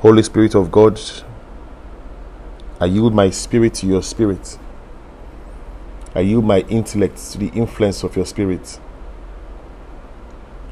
[0.00, 1.00] Holy Spirit of God,
[2.80, 4.56] I yield my spirit to your spirit.
[6.14, 8.78] I yield my intellect to the influence of your spirit.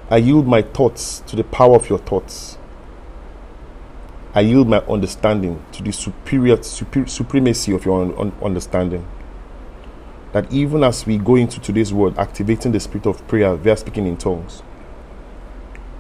[0.09, 2.57] I yield my thoughts to the power of your thoughts.
[4.33, 9.05] I yield my understanding to the superior, super, supremacy of your un- understanding.
[10.35, 14.07] That even as we go into today's word, activating the spirit of prayer via speaking
[14.07, 14.63] in tongues,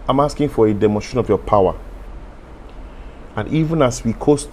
[0.08, 1.76] I'm asking for a demonstration of your power.
[3.36, 4.48] And even as we coast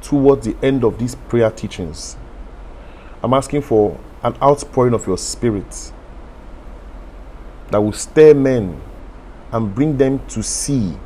[0.00, 2.16] towards the end of these prayer teachings,
[3.22, 5.92] I'm asking for an outpouring of your spirit
[7.70, 8.80] that will stir men
[9.52, 10.96] and bring them to see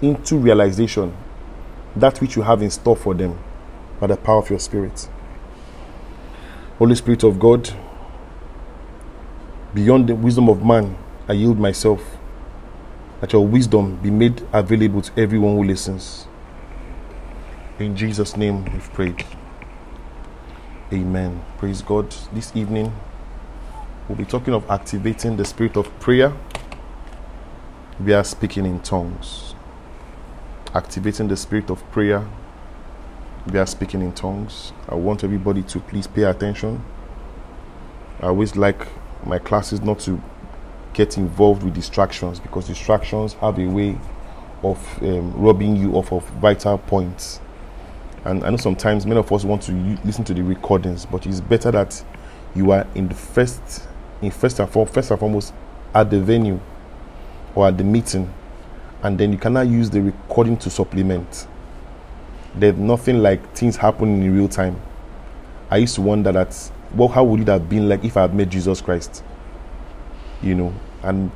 [0.00, 1.16] into realization
[1.94, 3.38] that which you have in store for them
[4.00, 5.08] by the power of your spirit.
[6.78, 7.70] Holy Spirit of God,
[9.72, 10.96] beyond the wisdom of man,
[11.28, 12.02] I yield myself
[13.20, 16.26] that your wisdom be made available to everyone who listens.
[17.82, 19.24] In Jesus' name we've prayed.
[20.92, 21.44] Amen.
[21.58, 22.14] Praise God.
[22.32, 22.92] This evening,
[24.08, 26.32] we'll be talking of activating the spirit of prayer.
[27.98, 29.56] We are speaking in tongues.
[30.72, 32.24] Activating the spirit of prayer.
[33.52, 34.72] We are speaking in tongues.
[34.88, 36.84] I want everybody to please pay attention.
[38.20, 38.86] I always like
[39.26, 40.22] my classes not to
[40.92, 43.98] get involved with distractions because distractions have a way
[44.62, 47.40] of um, robbing you off of vital points.
[48.24, 49.72] And I know sometimes many of us want to
[50.04, 52.04] listen to the recordings, but it's better that
[52.54, 53.88] you are in the first,
[54.20, 55.54] in first and foremost, first and foremost,
[55.94, 56.60] at the venue
[57.54, 58.32] or at the meeting,
[59.02, 61.46] and then you cannot use the recording to supplement.
[62.54, 64.80] There's nothing like things happening in real time.
[65.70, 68.34] I used to wonder that, well, how would it have been like if I had
[68.34, 69.24] met Jesus Christ?
[70.42, 71.30] you know, and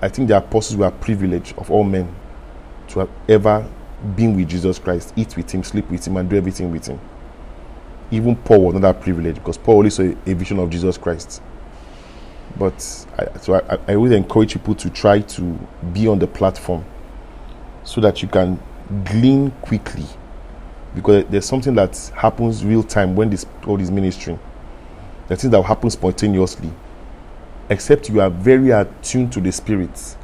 [0.00, 2.14] I think the apostles were privileged of all men
[2.88, 3.68] to have ever
[4.16, 7.00] been with Jesus Christ, eat with him, sleep with him, and do everything with him.
[8.10, 11.42] Even Paul was not that privileged because Paul only saw a vision of Jesus Christ.
[12.58, 12.74] But
[13.18, 15.42] I, so I, I always encourage people to try to
[15.92, 16.84] be on the platform
[17.84, 18.60] so that you can
[19.04, 20.04] glean quickly
[20.94, 24.38] because there's something that happens real time when this all is ministering.
[25.28, 26.70] The things that happen spontaneously
[27.72, 30.16] except you are very attuned to the spirits,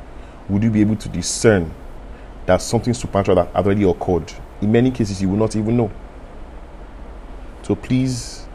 [0.48, 1.72] would you be able to discern
[2.48, 4.32] that something supernatural that already occurred?
[4.60, 5.90] In many cases, you will not even know.
[7.62, 8.46] So please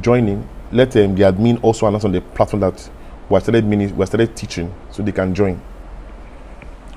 [0.00, 0.48] join in.
[0.72, 2.88] Let um, the admin also announce on the platform that
[3.28, 5.60] we started, mini- we started teaching so they can join.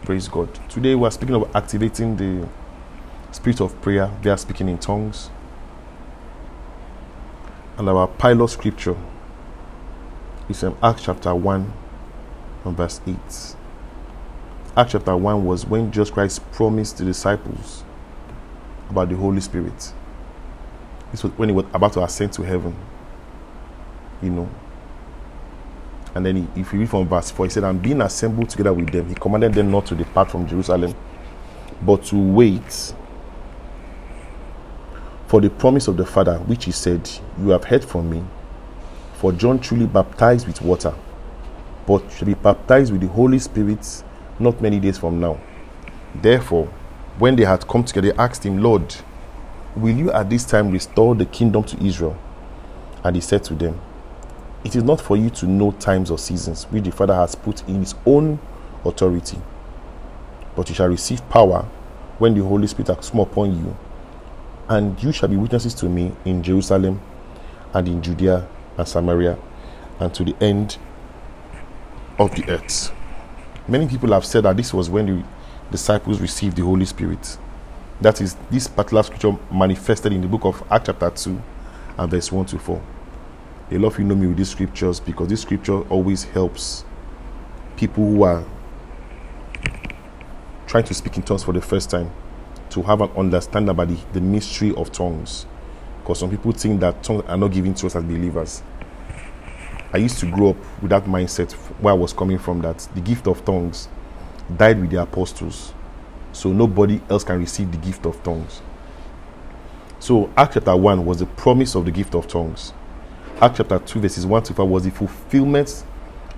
[0.03, 0.49] Praise God.
[0.69, 2.47] Today we are speaking of activating the
[3.31, 4.11] spirit of prayer.
[4.21, 5.29] They are speaking in tongues.
[7.77, 8.95] And our pilot scripture
[10.49, 11.73] is in Acts chapter 1
[12.65, 13.58] and verse 8.
[14.79, 17.83] Acts chapter 1 was when Jesus Christ promised the disciples
[18.89, 19.91] about the Holy Spirit.
[21.11, 22.73] This was when he was about to ascend to heaven.
[24.21, 24.49] You know.
[26.15, 28.71] And then, he, if you read from verse 4, he said, And being assembled together
[28.71, 30.95] with them, he commanded them not to depart from Jerusalem,
[31.81, 32.93] but to wait
[35.27, 38.23] for the promise of the Father, which he said, You have heard from me.
[39.15, 40.95] For John truly baptized with water,
[41.85, 44.03] but shall be baptized with the Holy Spirit
[44.39, 45.39] not many days from now.
[46.15, 46.67] Therefore,
[47.17, 48.95] when they had come together, they asked him, Lord,
[49.75, 52.17] will you at this time restore the kingdom to Israel?
[53.03, 53.79] And he said to them,
[54.63, 57.67] It is not for you to know times or seasons which the Father has put
[57.67, 58.39] in his own
[58.85, 59.37] authority,
[60.55, 61.65] but you shall receive power
[62.17, 63.77] when the Holy Spirit has come upon you,
[64.67, 67.01] and you shall be witnesses to me in Jerusalem
[67.73, 68.47] and in Judea
[68.77, 69.37] and Samaria
[69.99, 70.77] and to the end
[72.17, 72.91] of the earth.
[73.69, 75.23] Many people have said that this was when the
[75.69, 77.37] disciples received the Holy Spirit.
[78.01, 81.39] That is, this particular scripture manifested in the book of Acts, chapter 2,
[81.99, 82.81] and verse 1 to 4.
[83.71, 86.83] A lot of you know me with these scriptures because this scripture always helps
[87.77, 88.43] people who are
[90.65, 92.09] trying to speak in tongues for the first time
[92.71, 95.45] to have an understanding about the, the mystery of tongues.
[95.99, 98.63] Because some people think that tongues are not given to us as believers.
[99.91, 101.51] I used to grow up with that mindset
[101.81, 103.87] where I was coming from that the gift of tongues
[104.55, 105.73] died with the apostles.
[106.31, 108.61] So nobody else can receive the gift of tongues.
[109.99, 112.73] So Acts chapter 1 was the promise of the gift of tongues.
[113.41, 115.83] Acts chapter 2, verses 1 to 5 was the fulfillment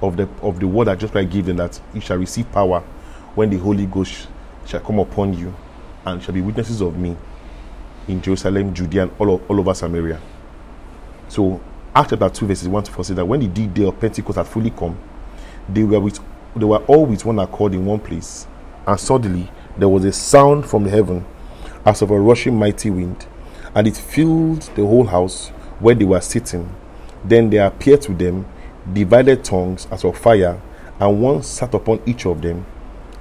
[0.01, 2.79] of the of the word that just like given that you shall receive power
[3.35, 4.27] when the Holy Ghost
[4.65, 5.53] shall come upon you
[6.05, 7.15] and shall be witnesses of me
[8.07, 10.19] in Jerusalem, Judea, and all, all over Samaria.
[11.27, 11.61] So
[11.93, 14.47] Acts chapter 2, verses 1 to 4 says that when the day of Pentecost had
[14.47, 14.97] fully come,
[15.67, 16.21] they were with
[16.55, 18.47] they were all with one accord in one place.
[18.87, 21.25] And suddenly there was a sound from the heaven
[21.85, 23.25] as of a rushing mighty wind,
[23.75, 25.49] and it filled the whole house
[25.79, 26.73] where they were sitting.
[27.25, 28.45] Then there appeared to them
[28.93, 30.61] divided tongues as of fire,
[30.97, 32.65] and one sat upon each of them.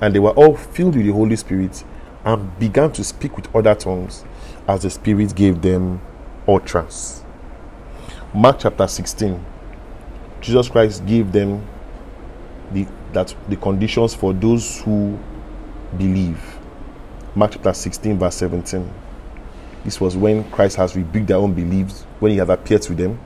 [0.01, 1.83] And they were all filled with the Holy Spirit
[2.25, 4.25] and began to speak with other tongues
[4.69, 6.01] as the Spirit gave them
[6.47, 7.20] utterance.
[8.33, 9.45] Mark chapter 16.
[10.41, 11.67] Jesus Christ gave them
[12.71, 15.19] the that the conditions for those who
[15.99, 16.41] believe.
[17.35, 18.89] Mark chapter 16, verse 17.
[19.85, 23.19] This was when Christ has rebuked their own beliefs, when he has appeared to them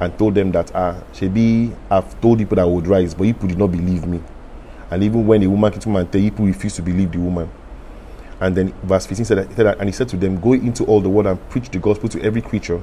[0.00, 3.46] and told them that ah Shebi, I've told people that I would rise, but people
[3.46, 4.20] did not believe me.
[4.90, 7.18] And even when a woman came to him and tell people refused to believe the
[7.18, 7.48] woman.
[8.40, 11.08] And then verse 15 said that, and he said to them, Go into all the
[11.08, 12.82] world and preach the gospel to every creature.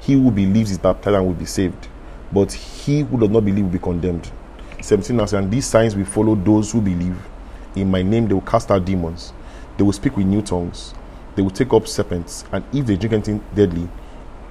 [0.00, 1.88] He who believes is baptized and will be saved,
[2.32, 4.30] but he who does not believe will be condemned.
[4.80, 7.16] 17 now and these signs will follow those who believe.
[7.76, 9.32] In my name they will cast out demons,
[9.76, 10.94] they will speak with new tongues,
[11.36, 13.88] they will take up serpents, and if they drink anything deadly,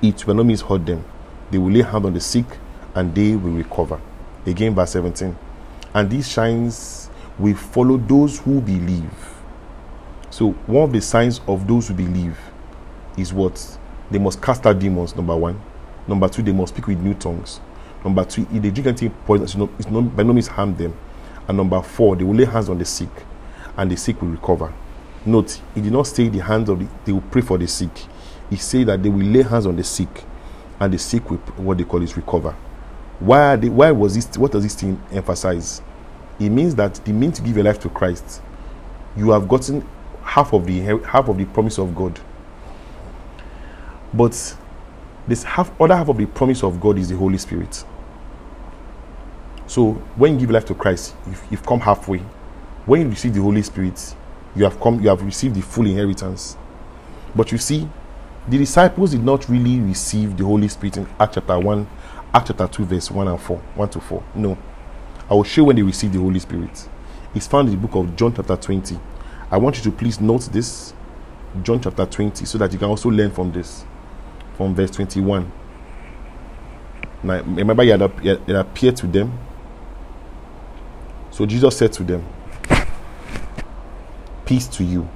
[0.01, 1.04] it will not hurt them.
[1.51, 2.46] They will lay hands on the sick,
[2.96, 4.00] and they will recover.
[4.46, 5.36] Again, verse 17.
[5.94, 9.12] And these signs will follow those who believe.
[10.30, 12.38] So, one of the signs of those who believe
[13.18, 13.78] is what?
[14.11, 15.61] They must cast out demons, number one.
[16.07, 17.59] Number two, they must speak with new tongues.
[18.03, 20.97] Number three, if they drink anything poisonous, it's not, by no means harm them.
[21.47, 23.09] And number four, they will lay hands on the sick,
[23.77, 24.73] and the sick will recover.
[25.25, 27.91] Note, he did not say the hands of the, they will pray for the sick.
[28.50, 30.23] He said that they will lay hands on the sick,
[30.79, 32.55] and the sick will, what they call is recover.
[33.19, 35.81] Why, they, why was this, what does this thing emphasize?
[36.39, 38.41] It means that the means to give your life to Christ,
[39.17, 39.85] you have gotten
[40.23, 42.17] half of the half of the promise of God.
[44.13, 44.57] But
[45.27, 47.83] this half other half of the promise of God is the Holy Spirit.
[49.67, 52.19] So when you give life to Christ, you've, you've come halfway.
[52.85, 54.15] When you receive the Holy Spirit,
[54.56, 56.57] you have come, you have received the full inheritance.
[57.35, 57.88] But you see,
[58.47, 61.88] the disciples did not really receive the Holy Spirit in Acts chapter 1,
[62.33, 63.57] Acts chapter 2, verse 1 and 4.
[63.57, 64.23] 1 to 4.
[64.35, 64.57] No.
[65.29, 66.89] I will show when they received the Holy Spirit.
[67.35, 69.00] It's found in the book of John chapter 20.
[69.51, 70.94] I want you to please note this.
[71.62, 73.85] John chapter 20, so that you can also learn from this.
[74.59, 75.51] From verse 21.
[77.23, 79.33] Now, remember, he had, had appeared to them
[81.39, 82.25] so Jesus said to them,
[84.45, 85.07] Peace to you.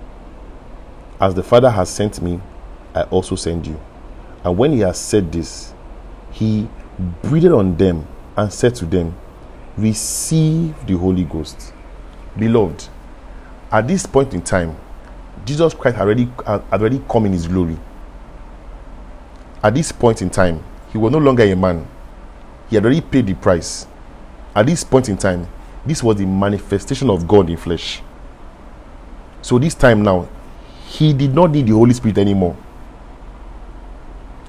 [1.19, 2.40] As the Father has sent me,
[2.95, 3.78] I also send you.
[4.42, 5.74] And when he has said this,
[6.31, 6.69] he
[7.24, 8.07] breathed on them
[8.38, 9.13] and said to them,
[9.78, 11.74] Receive the Holy Ghost.
[12.39, 12.88] Beloved,
[13.69, 14.78] at this point in time,
[15.44, 17.78] Jesus Christ already, had already come in his glory.
[19.63, 20.62] At this point in time,
[20.92, 21.88] he was no longer a man.
[22.69, 23.88] He had already paid the price.
[24.54, 25.48] At this point in time,
[25.86, 28.01] this was the manifestation of God in flesh.
[29.42, 30.27] So this time now,
[30.88, 32.57] he did not need the Holy Spirit anymore.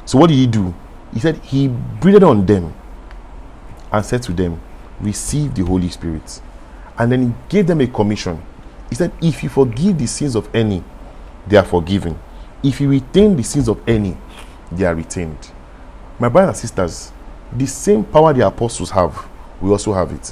[0.05, 0.75] So what did he do?
[1.13, 2.75] He said he breathed on them
[3.93, 4.61] and said to them,
[5.01, 6.41] Receive the Holy Spirit.
[6.99, 8.43] And then he gave them a commission.
[8.91, 10.83] He said, If you forgive the sins of any,
[11.47, 12.19] they are forgiven.
[12.63, 14.17] If you retain the sins of any,
[14.73, 15.51] they are retained.
[16.19, 17.13] My brothers and sisters,
[17.53, 19.29] the same power the apostles have,
[19.61, 20.31] we also have it.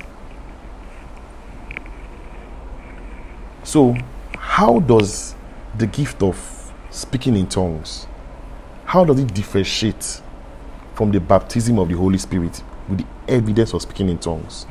[3.64, 3.96] So,
[4.36, 5.34] how does
[5.76, 8.06] the gift of speaking in tongues
[8.92, 10.20] how does it differentiate
[10.92, 14.66] from the baptism of the Holy Spirit with the evidence of speaking in tongues?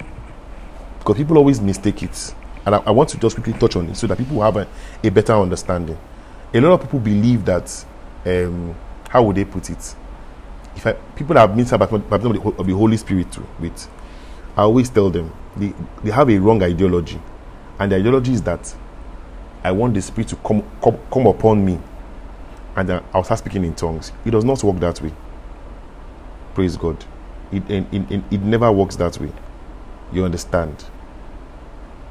[1.00, 2.36] Because people always mistake it.
[2.64, 4.68] And I, I want to just quickly touch on it so that people have a,
[5.04, 5.98] a better understanding.
[6.54, 7.84] A lot of people believe that,
[8.28, 8.76] um,
[9.12, 9.96] how would they put it?
[10.74, 13.46] If I, people have been baptism of the Holy Spirit too,
[14.56, 17.20] I always tell them they, they have a wrong ideology.
[17.78, 18.74] And the ideology is that
[19.66, 21.78] I want the Spirit to come, come, come upon me
[22.78, 24.14] and I'll start speaking in tongues.
[24.24, 25.12] It does not work that way.
[26.54, 27.04] Praise God.
[27.52, 29.32] It, it, it, it never works that way.
[30.14, 30.86] You understand?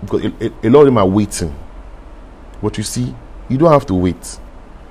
[0.03, 1.55] Because a, a, lot of them are waiting.
[2.61, 3.15] But you see,
[3.49, 4.39] you don't have to wait.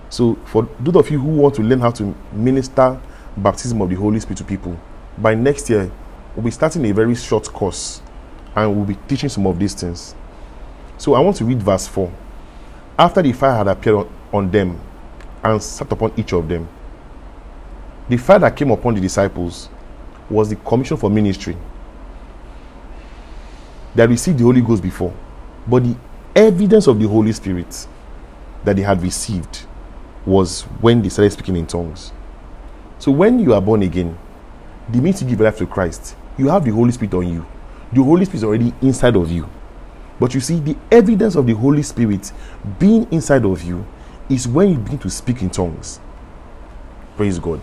[0.10, 3.00] So, for those of you who want to learn how to minister
[3.38, 4.80] baptism of the Holy Spirit to people,
[5.18, 5.92] by next year,
[6.36, 8.02] we'll be starting a very short course
[8.56, 10.16] and we'll be teaching some of these things.
[10.98, 12.12] So, I want to read verse 4.
[12.98, 14.80] After the fire had appeared on, on them
[15.44, 16.68] and sat upon each of them,
[18.10, 19.70] the fire that came upon the disciples
[20.28, 21.56] was the commission for ministry.
[23.94, 25.14] They received the Holy Ghost before,
[25.68, 25.96] but the
[26.36, 27.88] evidence of the Holy Spirit
[28.64, 29.66] that they had received
[30.30, 32.14] was when they started speaking in tongues.
[33.00, 34.18] So when you are born again,
[34.88, 37.46] the minute you give life to Christ, you have the Holy Spirit on you.
[37.92, 39.50] The Holy Spirit is already inside of you.
[40.20, 42.32] But you see, the evidence of the Holy Spirit
[42.78, 43.86] being inside of you
[44.30, 46.00] is when you begin to speak in tongues.
[47.16, 47.62] Praise God.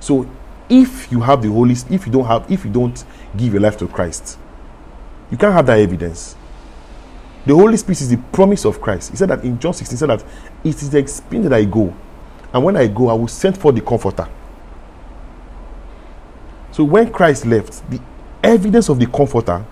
[0.00, 0.28] So
[0.68, 3.04] if you have the Holy if you don't have if you don't
[3.36, 4.38] give your life to Christ,
[5.30, 6.36] you can't have that evidence.
[7.46, 9.10] The Holy Spirit is the promise of Christ.
[9.10, 10.24] He said that in John 16, he said that
[10.62, 11.94] it is the experience that I go.
[12.52, 14.28] And when I go, I will send for the comforter.
[16.72, 18.00] So when Christ left, the
[18.42, 19.64] evidence of the comforter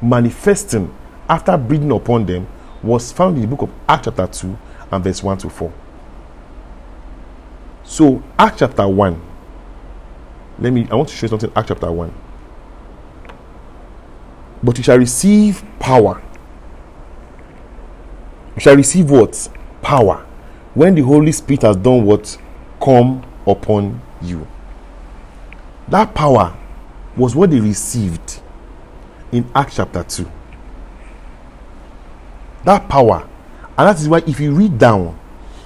[0.00, 0.94] manifesting
[1.28, 2.46] after breathing upon them
[2.82, 4.58] was found in the book of Acts chapter 2
[4.90, 5.72] and verse 1 to 4.
[7.84, 9.20] So Acts chapter 1.
[10.58, 12.12] Let me I want to show you something Acts chapter 1.
[14.62, 16.22] But you shall receive power
[18.60, 19.48] shall receive what?
[19.80, 20.26] Power.
[20.74, 22.36] When the Holy Spirit has done what?
[22.80, 24.46] Come upon you.
[25.88, 26.56] That power
[27.16, 28.40] was what they received
[29.32, 30.30] in Acts chapter 2.
[32.64, 33.26] That power.
[33.78, 35.18] And that is why, if you read down,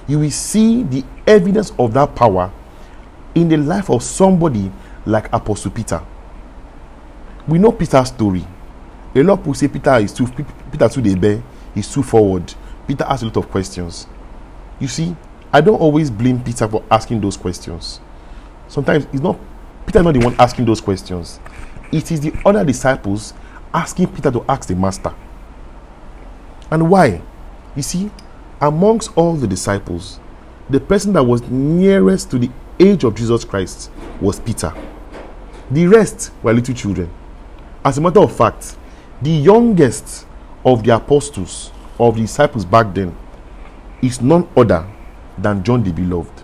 [0.07, 2.51] you will see the evidence of that power
[3.35, 4.71] in the life of somebody
[5.05, 6.01] like Apostle Peter.
[7.47, 8.45] We know Peter's story.
[9.13, 10.27] A lot of people say Peter is too
[10.71, 12.53] Peter too the bear, he's too forward.
[12.87, 14.07] Peter asked a lot of questions.
[14.79, 15.15] You see,
[15.51, 17.99] I don't always blame Peter for asking those questions.
[18.67, 19.39] Sometimes it's not
[19.85, 21.39] Peter not the one asking those questions.
[21.91, 23.33] It is the other disciples
[23.73, 25.13] asking Peter to ask the master.
[26.71, 27.21] And why?
[27.75, 28.09] You see,
[28.59, 30.19] amongst all the disciples,
[30.69, 32.49] the person that was nearest to the
[32.79, 34.73] age of Jesus Christ was Peter.
[35.71, 37.09] The rest were little children.
[37.83, 38.75] As a matter of fact,
[39.21, 40.25] the youngest
[40.65, 43.15] of the apostles of the disciples back then
[44.01, 44.87] is none other
[45.37, 46.43] than John the Beloved.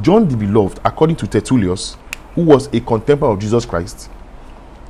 [0.00, 1.96] John the Beloved, according to Tertullius,
[2.34, 4.10] who was a contemporary of Jesus Christ,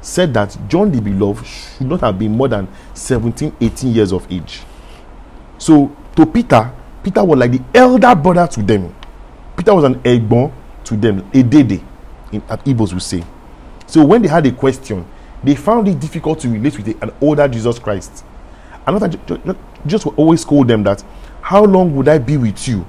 [0.00, 4.30] said that John the Beloved should not have been more than 17, 18 years of
[4.30, 4.62] age.
[5.58, 6.72] So, to Peter,
[7.02, 8.94] Peter was like the elder brother to them.
[9.56, 10.52] Peter was an egbon
[10.84, 11.82] to them, a dede,
[12.32, 13.22] in, at Igbos would say.
[13.86, 15.04] So, when they had a question,
[15.42, 18.24] they found it difficult to relate with an older Jesus Christ.
[18.86, 19.18] Another
[19.86, 21.02] just always scold them that
[21.40, 22.86] how long would I be with you?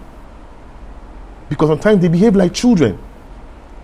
[1.49, 2.97] Because sometimes they behave like children.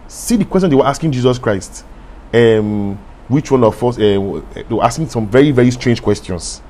[0.08, 1.86] See the question they were asking Jesus Christ.
[2.34, 2.96] Um,
[3.28, 3.98] which one of us?
[3.98, 6.62] Uh, they were asking some very, very strange questions.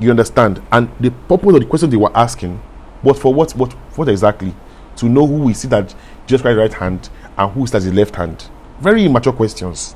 [0.00, 0.60] You understand?
[0.72, 2.60] And the purpose of the question they were asking
[3.02, 3.52] was for what?
[3.52, 3.72] What?
[3.96, 4.54] What exactly?
[4.96, 5.94] To know who we see that
[6.26, 8.48] Jesus Christ's right hand and who is at his left hand.
[8.80, 9.94] Very immature questions.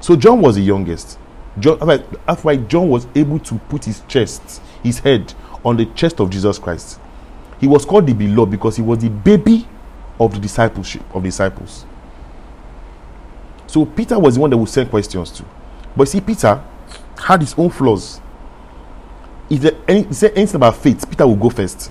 [0.00, 1.18] So John was the youngest.
[1.58, 1.78] John,
[2.26, 5.32] that's why John was able to put his chest, his head,
[5.64, 7.00] on the chest of Jesus Christ.
[7.60, 9.66] He was called the beloved because he was the baby
[10.20, 11.86] of the discipleship of disciples.
[13.66, 15.44] So Peter was the one that would send questions to.
[15.96, 16.62] But see, Peter
[17.18, 18.20] had his own flaws.
[19.48, 21.90] If there any, say anything about faith, Peter will go first.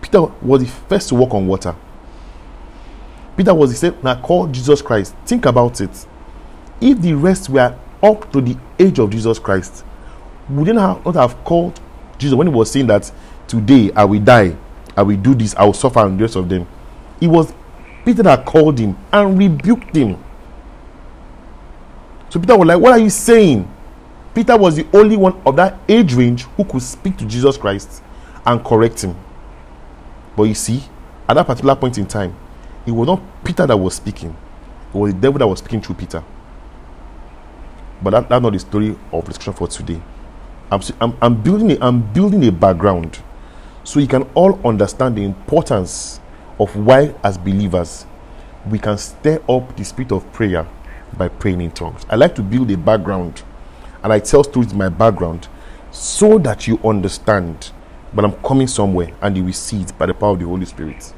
[0.00, 1.74] Peter was the first to walk on water.
[3.36, 5.14] Peter was the same that called Jesus Christ.
[5.24, 6.06] Think about it.
[6.80, 9.84] If the rest were up to the age of Jesus Christ,
[10.48, 11.80] would not have called
[12.18, 13.10] Jesus when he was saying that
[13.46, 14.56] today I will die,
[14.96, 16.66] I will do this, I will suffer, and the rest of them?
[17.20, 17.52] It was
[18.04, 20.22] Peter that called him and rebuked him.
[22.30, 23.70] So Peter was like, What are you saying?
[24.34, 28.02] Peter was the only one of that age range who could speak to Jesus Christ
[28.46, 29.16] and correct him.
[30.36, 30.82] But you see,
[31.28, 32.36] at that particular point in time,
[32.86, 35.96] it was not Peter that was speaking, it was the devil that was speaking through
[35.96, 36.22] Peter.
[38.02, 40.00] But that, that's not the story of discussion for today.
[40.70, 43.20] I'm, I'm, I'm, building a, I'm building a background
[43.84, 46.20] so you can all understand the importance
[46.58, 48.06] of why, as believers,
[48.68, 50.66] we can stir up the spirit of prayer
[51.16, 52.04] by praying in tongues.
[52.08, 53.42] I like to build a background
[54.02, 55.48] and I tell stories in my background
[55.90, 57.70] so that you understand.
[58.12, 60.66] But I'm coming somewhere and you will see it by the power of the Holy
[60.66, 61.12] Spirit.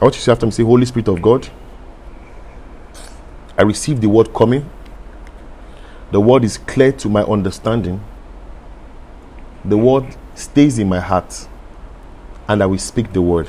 [0.00, 1.48] I want you to say after me, say, Holy Spirit of God.
[3.56, 4.68] I receive the word coming.
[6.10, 8.02] The word is clear to my understanding.
[9.64, 11.48] The word stays in my heart.
[12.48, 13.48] And I will speak the word.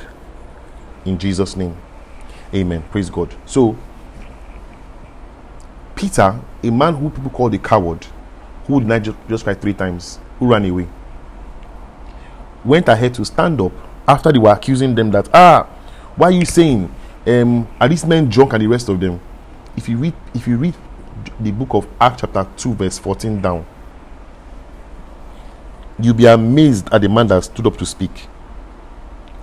[1.06, 1.76] In Jesus' name.
[2.54, 2.84] Amen.
[2.92, 3.34] Praise God.
[3.46, 3.78] So,
[5.96, 8.06] Peter, a man who people call the coward,
[8.68, 10.88] who denied Jesus cry three times, who ran away,
[12.64, 13.72] went ahead to stand up
[14.08, 15.64] after they were accusing them that, ah,
[16.16, 16.94] why are you saying,
[17.28, 19.20] um, are these men drunk and the rest of them?
[19.78, 20.76] If you read if you read
[21.40, 23.66] the book of Acts chapter 2 verse 14 down
[26.00, 28.28] you'll be amazed at the man that stood up to speak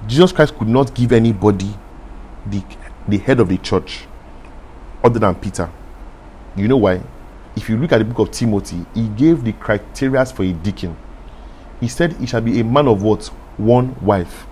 [0.07, 1.75] Jesus Christ could not give anybody
[2.47, 2.63] the
[3.09, 4.05] the head of the church
[5.03, 5.71] other than Peter
[6.57, 7.01] you know why
[7.57, 10.97] if you look at the book of Timothy, he gave the criteria for a deacon.
[11.81, 13.27] He said he shall be a man of what?
[13.59, 14.47] One wife.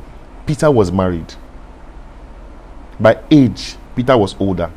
[0.46, 1.34] Peter was married.
[2.98, 4.70] By age, Peter was older.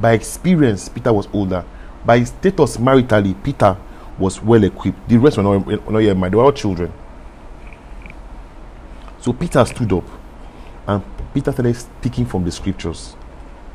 [0.00, 1.64] By experience, Peter was older.
[2.04, 3.76] By status maritally, Peter
[4.18, 5.08] was well equipped.
[5.08, 6.32] The rest were not, were not yet married.
[6.32, 6.92] They were all children.
[9.20, 10.04] So Peter stood up
[10.86, 11.02] and
[11.34, 13.16] Peter started speaking from the scriptures.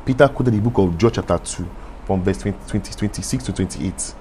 [0.04, 1.68] Peter quoted the book of John chapter 2
[2.06, 4.14] from verse 20, 20, 26 to 28,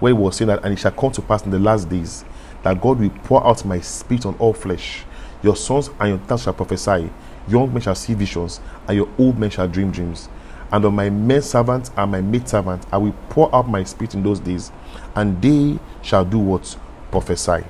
[0.00, 2.24] where he was saying that, and it shall come to pass in the last days
[2.62, 5.04] that God will pour out my spirit on all flesh.
[5.42, 7.10] Your sons and your daughters shall prophesy,
[7.48, 10.28] young men shall see visions, and your old men shall dream dreams.
[10.72, 14.14] And on my men servants and my maid servants I will pour out my spirit
[14.14, 14.72] in those days,
[15.14, 16.76] and they shall do what?
[17.10, 17.64] Prophesy.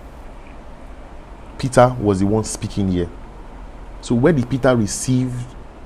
[1.59, 3.11] Peter was the one speaking here.
[4.01, 5.33] So where did Peter receive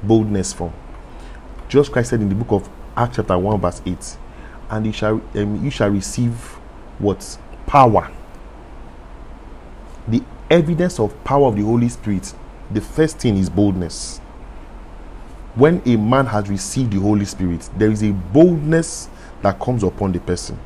[0.03, 0.73] boldness from?
[1.69, 4.17] Jesus Christ said in the book of Acts chapter 1 verse 8,
[4.71, 6.35] and you shall um, you shall receive
[6.99, 8.11] what power.
[10.07, 12.35] The evidence of power of the Holy Spirit,
[12.71, 14.21] the first thing is boldness.
[15.57, 19.09] When a man has received the Holy Spirit, there is a boldness
[19.41, 20.59] that comes upon the person.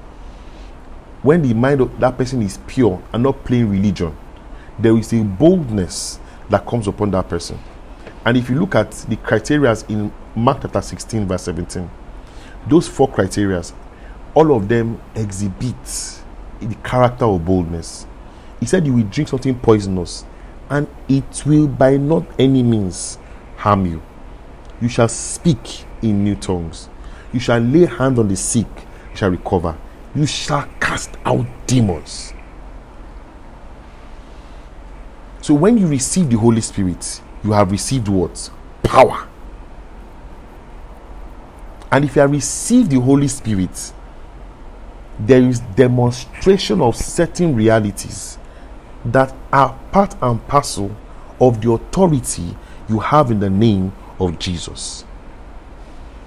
[1.22, 4.16] When the mind of that person is pure and not playing religion,
[4.80, 6.18] there is a boldness
[6.48, 7.60] that comes upon that person.
[8.24, 11.88] And if you look at the criteria in Mark chapter 16, verse 17,
[12.66, 13.62] those four criteria,
[14.34, 16.20] all of them exhibit
[16.58, 18.08] the character of boldness.
[18.58, 20.24] He said, You will drink something poisonous,
[20.68, 23.18] and it will by not any means
[23.56, 24.02] harm you.
[24.80, 26.88] You shall speak in new tongues.
[27.32, 28.66] You shall lay hand on the sick,
[29.10, 29.76] you shall recover.
[30.14, 32.32] You shall cast out demons.
[35.42, 38.50] So when you receive the Holy Spirit, you have received what?
[38.82, 39.26] Power.
[41.92, 43.92] And if you have received the Holy Spirit,
[45.18, 48.38] there is demonstration of certain realities
[49.04, 50.94] that are part and parcel
[51.40, 52.56] of the authority
[52.88, 55.04] you have in the name of Jesus.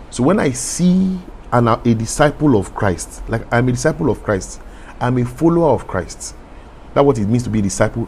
[0.10, 1.20] So when I see
[1.52, 4.60] an, a disciple of Christ, like I'm a disciple of Christ,
[5.00, 6.36] I'm a follower of Christ.
[6.94, 8.08] That's what it means to be a disciple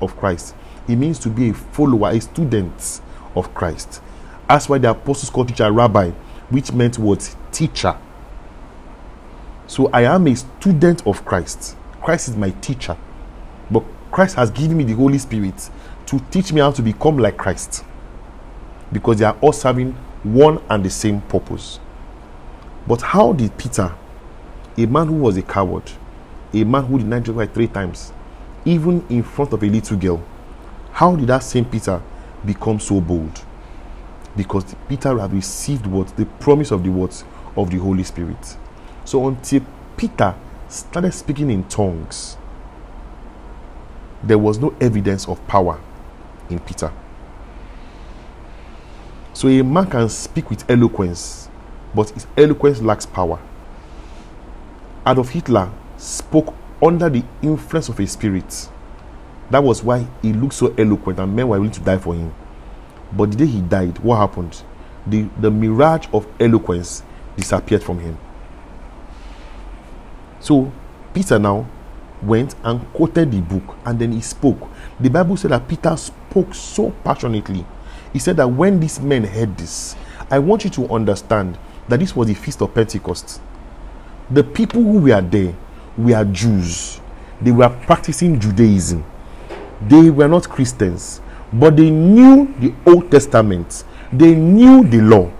[0.00, 0.54] of Christ.
[0.88, 3.00] It means to be a follower, a student
[3.34, 4.00] of Christ.
[4.48, 6.10] That's why the apostles called teacher rabbi,
[6.50, 7.34] which meant what?
[7.50, 7.96] Teacher.
[9.66, 11.76] So I am a student of Christ.
[12.00, 12.96] Christ is my teacher.
[13.68, 15.70] But Christ has given me the Holy Spirit
[16.06, 17.84] to teach me how to become like Christ.
[18.92, 21.80] Because they are all serving one and the same purpose.
[22.86, 23.94] But how did Peter,
[24.76, 25.90] a man who was a coward,
[26.52, 28.12] a man who denied Jesus Christ three times,
[28.64, 30.24] even in front of a little girl,
[30.92, 32.00] how did that same Peter
[32.44, 33.44] become so bold?
[34.36, 36.16] Because Peter had received what?
[36.16, 37.24] The promise of the words
[37.56, 38.56] of the Holy Spirit.
[39.04, 39.62] So until
[39.96, 40.34] Peter
[40.68, 42.36] started speaking in tongues,
[44.22, 45.80] there was no evidence of power
[46.50, 46.92] in Peter.
[49.36, 51.50] So a man can speak with eloquence,
[51.94, 53.38] but his eloquence lacks power.
[55.06, 58.70] Adolf Hitler spoke under the influence of a spirit.
[59.50, 62.32] That was why he looked so eloquent and men were willing to die for him.
[63.12, 64.62] But the day he died, what happened?
[65.06, 67.02] The, the mirage of eloquence
[67.36, 68.16] disappeared from him.
[70.40, 70.72] So
[71.12, 71.68] Peter now
[72.22, 74.66] went and quoted the book and then he spoke.
[74.98, 77.66] The Bible said that Peter spoke so passionately.
[78.16, 79.94] He said that when these men heard this,
[80.30, 83.42] I want you to understand that this was the feast of Pentecost.
[84.30, 85.54] The people who were there
[85.98, 86.98] were Jews,
[87.42, 89.04] they were practicing Judaism,
[89.82, 91.20] they were not Christians,
[91.52, 95.30] but they knew the Old Testament, they knew the law.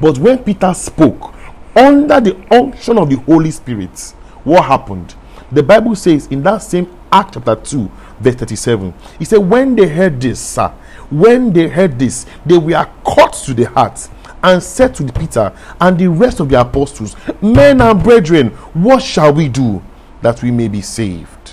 [0.00, 1.34] But when Peter spoke
[1.74, 3.98] under the unction of the Holy Spirit,
[4.44, 5.16] what happened?
[5.50, 9.86] The Bible says in that same Act chapter 2, verse 37, he said, When they
[9.86, 10.72] heard this, sir,
[11.12, 14.08] when they heard this, they were cut to the heart
[14.42, 19.32] and said to Peter and the rest of the apostles, Men and brethren, what shall
[19.32, 19.82] we do
[20.22, 21.52] that we may be saved?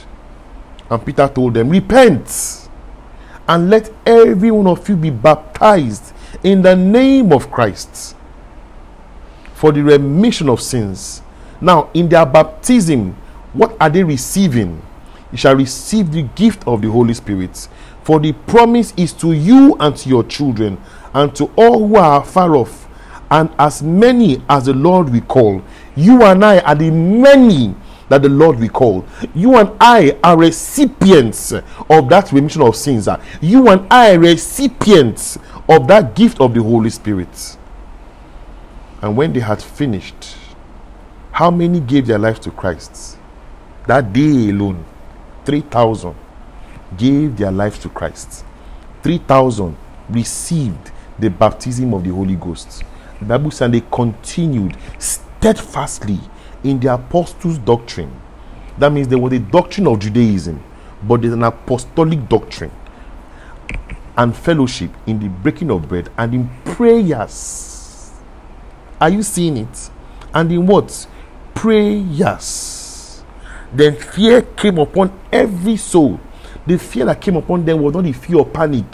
[0.89, 2.67] And Peter told them, Repent
[3.47, 8.15] and let every one of you be baptized in the name of Christ
[9.53, 11.21] for the remission of sins.
[11.59, 13.15] Now, in their baptism,
[13.53, 14.81] what are they receiving?
[15.31, 17.67] You shall receive the gift of the Holy Spirit.
[18.09, 20.81] For the promise is to you and to your children,
[21.13, 22.87] and to all who are far off,
[23.29, 25.61] and as many as the Lord will call.
[25.95, 27.75] You and I are the many
[28.07, 29.05] that the Lord will call.
[29.35, 33.07] You and I are recipients of that remission of sins.
[33.41, 35.37] You and I are recipients
[35.69, 37.57] of that gift of the Holy Spirit.
[39.03, 40.35] And when they had finished,
[41.31, 43.19] How many gave their life to Christ?
[43.85, 44.83] That day alone,
[45.45, 46.15] 3,000
[46.97, 48.43] gave their life to Christ.
[49.03, 49.75] 3,000
[50.09, 52.83] received the baptism of the Holy Ghost.
[53.21, 56.19] Bible said they continued steadfastly
[56.63, 58.11] in the apostles' doctrine.
[58.77, 60.63] That means there was a doctrine of Judaism,
[61.03, 62.71] but there's an apostolic doctrine
[64.17, 68.11] and fellowship in the breaking of bread and in prayers.
[68.99, 69.89] Are you seeing it?
[70.33, 71.07] And in what?
[71.53, 73.23] Prayers.
[73.73, 76.19] Then fear came upon every soul.
[76.69, 78.85] The fear that came upon them was not the fear of panic,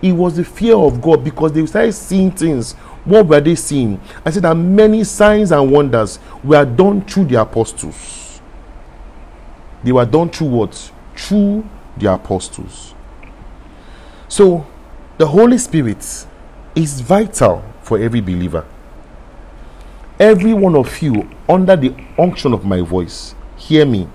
[0.00, 2.72] it was the fear of God because they started seeing things.
[3.04, 4.00] What were they seeing?
[4.24, 8.40] I said that many signs and wonders were done through the apostles.
[9.84, 10.90] They were done through what?
[11.14, 12.94] Through the apostles.
[14.28, 14.66] So,
[15.18, 15.98] the Holy Spirit
[16.74, 18.64] is vital for every believer.
[20.18, 24.08] Every one of you, under the unction of my voice, hear me.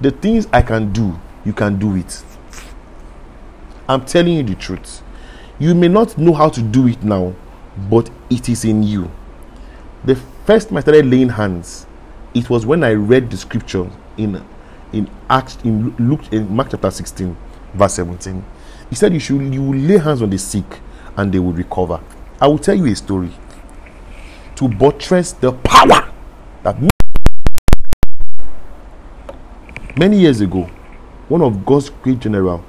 [0.00, 1.16] The things I can do,
[1.48, 2.22] you can do it.
[3.88, 5.02] I'm telling you the truth.
[5.58, 7.34] You may not know how to do it now,
[7.90, 9.10] but it is in you.
[10.04, 11.86] The first time I started laying hands,
[12.34, 14.44] it was when I read the scripture in
[14.92, 17.34] in Acts in Luke in Mark chapter 16,
[17.72, 18.44] verse 17.
[18.90, 20.80] He said you should you will lay hands on the sick
[21.16, 21.98] and they will recover.
[22.42, 23.30] I will tell you a story
[24.56, 26.12] to buttress the power
[26.62, 26.76] that
[29.96, 30.68] many years ago,
[31.28, 32.64] one of God's great general,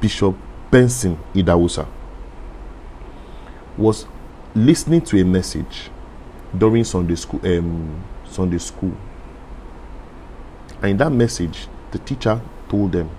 [0.00, 0.34] Bishop
[0.70, 1.86] Benson Idahosa,
[3.76, 4.06] was
[4.54, 5.90] listening to a message
[6.56, 7.40] during Sunday school.
[7.44, 8.96] Um, Sunday school,
[10.80, 13.10] and in that message, the teacher told them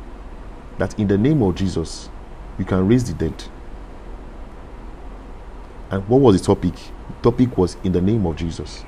[0.79, 2.09] that in the name of Jesus,
[2.57, 3.43] you can raise the dead.
[5.91, 6.73] And what was the topic?
[6.73, 8.83] The topic was in the name of Jesus.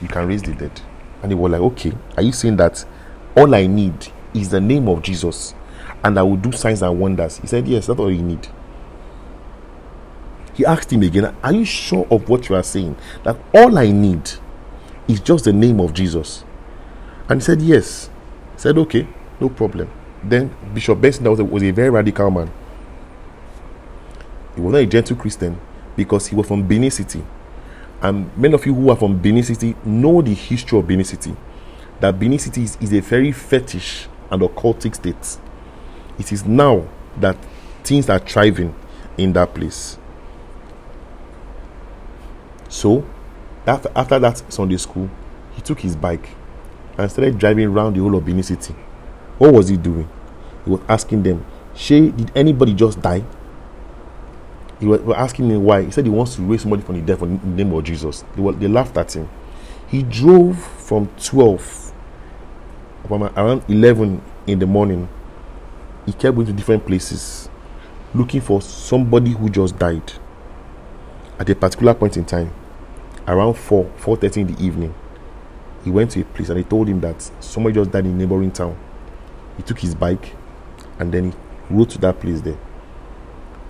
[0.00, 0.80] You can raise the dead.
[1.22, 2.84] And they were like, okay, are you saying that
[3.36, 5.54] all I need is the name of Jesus
[6.02, 7.38] and I will do signs and wonders?
[7.38, 8.48] He said, yes, that's all you need.
[10.60, 12.94] He asked him again, Are you sure of what you are saying?
[13.24, 14.30] That all I need
[15.08, 16.44] is just the name of Jesus.
[17.30, 18.10] And he said, Yes.
[18.54, 19.08] He said, Okay,
[19.40, 19.88] no problem.
[20.22, 22.50] Then Bishop Benson was a, was a very radical man.
[24.54, 25.58] He was not a gentle Christian
[25.96, 27.24] because he was from Benin City.
[28.02, 31.34] And many of you who are from Benin City know the history of Benin City.
[32.00, 35.38] That Benin City is, is a very fetish and occultic state.
[36.18, 36.86] It is now
[37.18, 37.36] that
[37.84, 38.74] things are thriving
[39.16, 39.98] in that place.
[42.68, 43.04] So,
[43.66, 45.10] after, after that Sunday school,
[45.54, 46.28] he took his bike
[46.96, 48.74] and started driving around the whole of Benin City.
[49.38, 50.08] What was he doing?
[50.64, 53.24] He was asking them, Shay, did anybody just die?
[54.78, 55.82] He was asking me why.
[55.82, 58.24] He said he wants to raise somebody from the dead in the name of Jesus.
[58.34, 59.28] They, were, they laughed at him.
[59.88, 61.89] He drove from 12,
[63.10, 65.08] around 11 in the morning.
[66.06, 67.48] He kept going to different places
[68.14, 70.12] looking for somebody who just died
[71.38, 72.52] at a particular point in time.
[73.28, 74.94] Around 4 4.30 in the evening
[75.84, 78.14] he went to a place and they told him that somebody just died in a
[78.14, 78.78] neighboring town.
[79.56, 80.34] He took his bike
[80.98, 82.58] and then he rode to that place there.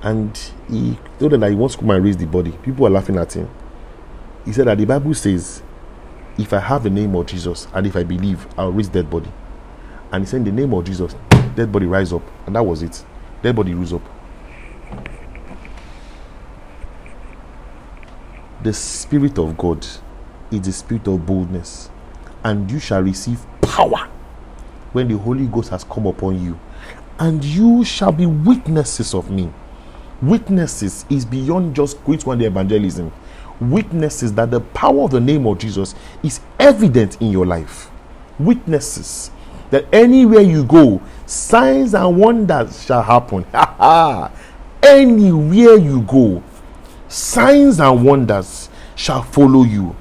[0.02, 0.36] And
[0.68, 2.52] he told them that he wants to come and raise the body.
[2.62, 3.48] People were laughing at him.
[4.44, 5.62] He said that the bible says
[6.38, 9.30] if i have the name of jesus and if i believe i'll raise dead body.
[10.12, 11.14] And he said in the name of jesus
[11.54, 12.22] dead body rise up.
[12.46, 13.04] And that was it.
[13.42, 14.02] Dead body rose up.
[18.62, 19.86] The Spirit of God
[20.50, 21.90] is the spirit of boldness,
[22.44, 24.08] and you shall receive power
[24.92, 26.58] when the Holy Ghost has come upon you,
[27.18, 29.50] and you shall be witnesses of me.
[30.20, 33.10] Witnesses is beyond just going to the evangelism.
[33.60, 37.90] Witnesses that the power of the name of Jesus is evident in your life.
[38.38, 39.30] Witnesses
[39.70, 43.44] that anywhere you go, signs and wonders shall happen.
[44.82, 46.42] anywhere you go,
[47.08, 49.94] signs and wonders shall follow you.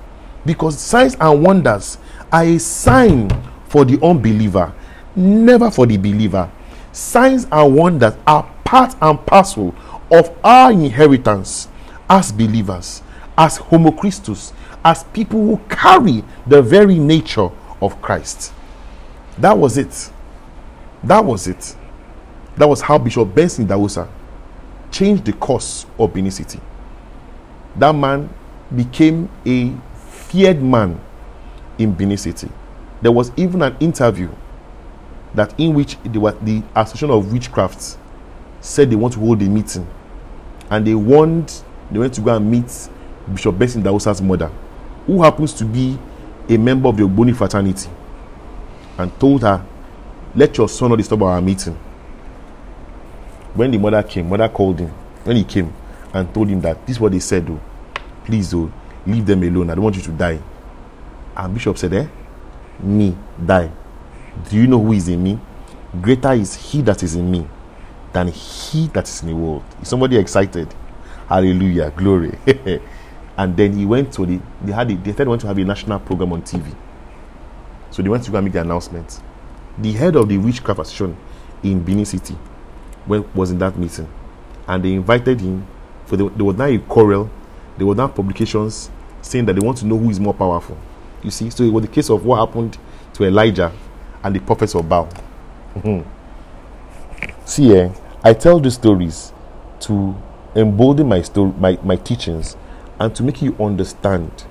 [0.45, 1.97] Because signs and wonders
[2.31, 3.29] are a sign
[3.67, 4.73] for the unbeliever,
[5.15, 6.49] never for the believer.
[6.91, 9.75] Signs and wonders are part and parcel
[10.11, 11.67] of our inheritance
[12.09, 13.03] as believers,
[13.39, 14.53] as Homo Christus,
[14.85, 17.49] as people who carry the very nature
[17.81, 18.53] of Christ.
[19.39, 20.11] That was it.
[21.03, 21.75] That was it.
[22.57, 24.07] That was how Bishop Benson Idahosa
[24.91, 26.59] changed the course of Benin City
[27.75, 28.29] that man
[28.75, 29.73] became a
[30.27, 30.99] feared man
[31.77, 32.49] in Benin City.
[33.01, 34.29] There was even an interview
[35.33, 37.97] that in which the, the Association of Witchcrafts
[38.61, 39.87] said they want to hold a meeting,
[40.69, 42.89] and they warned they went to go and meet
[43.33, 44.51] Bishop Benson Idahosa's mother,
[45.05, 45.97] who happens to be
[46.47, 47.89] a member of the Ogboni fraternity
[48.97, 49.63] and told her,
[50.35, 51.73] Let your son not disturb our meeting.
[53.53, 54.89] When the mother came, mother called him.
[55.23, 55.73] When he came
[56.13, 57.59] and told him that this is what they said, though.
[58.25, 58.71] Please, though,
[59.05, 59.69] leave them alone.
[59.69, 60.39] I don't want you to die.
[61.35, 62.07] And Bishop said, Eh?
[62.81, 63.71] Me, die.
[64.49, 65.39] Do you know who is in me?
[66.01, 67.47] Greater is he that is in me
[68.13, 69.63] than he that is in the world.
[69.81, 70.73] Is somebody excited?
[71.27, 71.91] Hallelujah.
[71.91, 72.37] Glory.
[73.39, 75.57] and then he went to the they had a, they thought they went to have
[75.57, 76.75] a national program on TV.
[77.89, 79.21] So they went to go and make the announcement.
[79.77, 81.15] The head of the witchcraft association
[81.63, 82.35] in Benin City
[83.07, 84.09] was in that meeting.
[84.67, 85.65] And they invited him
[86.05, 87.29] for the, there was now a quarrel,
[87.77, 90.77] there were now publications saying that they want to know who is more powerful.
[91.23, 92.77] You see, so it was the case of what happened
[93.13, 93.71] to Elijah
[94.21, 95.07] and the prophets of Baal.
[95.75, 97.45] Mm-hmm.
[97.45, 97.89] See, eh,
[98.21, 99.31] I tell these stories
[99.81, 100.13] to
[100.55, 102.57] embolden my story, my, my teachings,
[102.99, 104.45] and to make you understand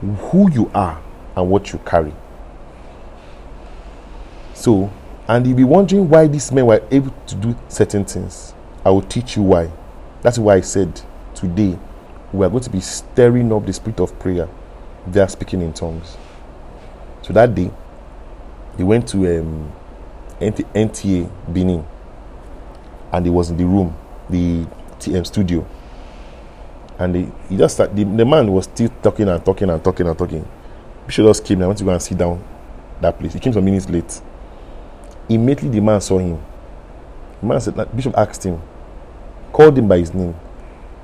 [0.00, 1.00] who you are
[1.36, 2.12] and what you carry.
[4.54, 4.90] So,
[5.28, 8.54] and you'll be wondering why these men were able to do certain things.
[8.84, 9.70] I will teach you why.
[10.22, 11.00] That's why I said
[11.34, 11.78] today
[12.32, 14.48] we are going to be stirring up the spirit of prayer.
[15.06, 16.16] They are speaking in tongues.
[17.22, 17.70] So that day,
[18.76, 19.72] he went to um,
[20.40, 21.86] NTA Benin
[23.12, 23.96] and he was in the room,
[24.28, 24.66] the
[24.98, 25.66] TM studio.
[26.98, 27.14] And
[27.48, 30.46] he, just the, the man was still talking and talking and talking and talking.
[31.06, 32.42] Bishop just came and I went to go and sit down
[33.00, 33.32] that place.
[33.34, 34.20] He came some minutes late.
[35.28, 36.38] Immediately the man saw him.
[37.40, 38.60] The man said, Bishop asked him,
[39.52, 40.34] called him by his name,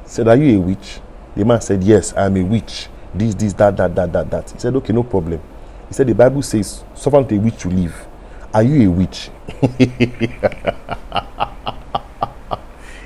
[0.04, 1.00] said, Are you a witch?
[1.36, 2.88] The man said, Yes, I am a witch.
[3.14, 4.50] This, this, that, that, that, that, that.
[4.50, 5.40] He said, Okay, no problem.
[5.88, 8.06] He said, The Bible says, suffer a witch to live.
[8.52, 9.30] Are you a witch?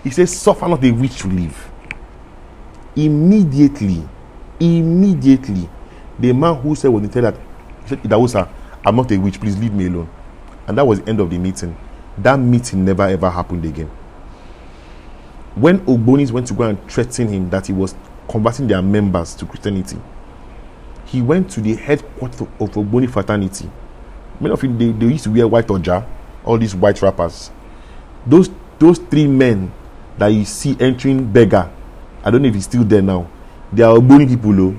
[0.05, 1.68] he says, Suffer not a witch to live.
[2.99, 4.09] Immediately,
[4.59, 5.69] immediately,
[6.19, 7.37] the man who said when he said that,
[7.87, 8.49] said, Idahosa,
[8.85, 10.11] I'm not a witch, please leave me alone.
[10.67, 11.77] And that was the end of the meeting.
[12.19, 13.89] That meeting never ever happened again.
[15.55, 17.95] When Ogbonis went to go and threaten him that he was
[18.29, 19.99] converting their members to Christianity,
[21.07, 23.71] he went to the headquarters of Ogboni fraternity.
[24.41, 26.05] Many of them they, they used to wear white oja,
[26.45, 27.53] all these white wrappers.
[28.27, 29.73] Those those three men
[30.19, 31.71] that you see entering beggar,
[32.25, 33.31] I don't know if he's still there now.
[33.73, 34.77] They are Ogboni people though.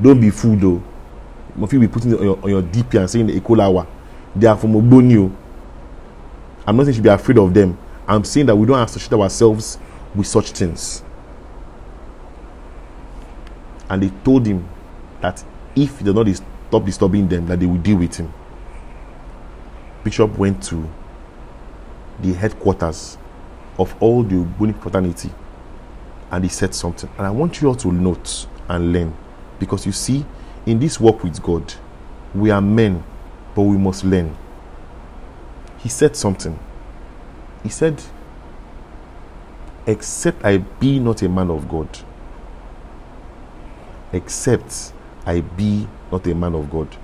[0.00, 0.82] Don't be fooled though.
[1.60, 3.86] If you be putting on your, on your DP and saying the Ekolawa,
[4.34, 5.30] they are from Ogbonio.
[5.30, 5.36] Oh.
[6.66, 7.76] I'm not saying you should be afraid of them.
[8.06, 9.78] I'm saying that we don't associate ourselves
[10.14, 11.02] with such things.
[13.90, 14.68] And they told him
[15.20, 15.42] that
[15.74, 16.26] if he does not
[16.68, 18.32] stop disturbing them, that they will deal with him.
[20.04, 20.88] Bishop went to
[22.20, 23.16] the headquarters
[23.78, 25.30] of all the Ogboni fraternity
[26.30, 27.10] and he said something.
[27.16, 29.14] And I want you all to note and learn
[29.58, 30.24] because you see,
[30.66, 31.74] in this work with God,
[32.34, 33.02] we are men,
[33.54, 34.36] but we must learn.
[35.78, 36.58] He said something.
[37.62, 38.02] He said,
[39.86, 41.88] Except I be not a man of God,
[44.12, 44.92] except
[45.24, 46.94] I be not a man of God.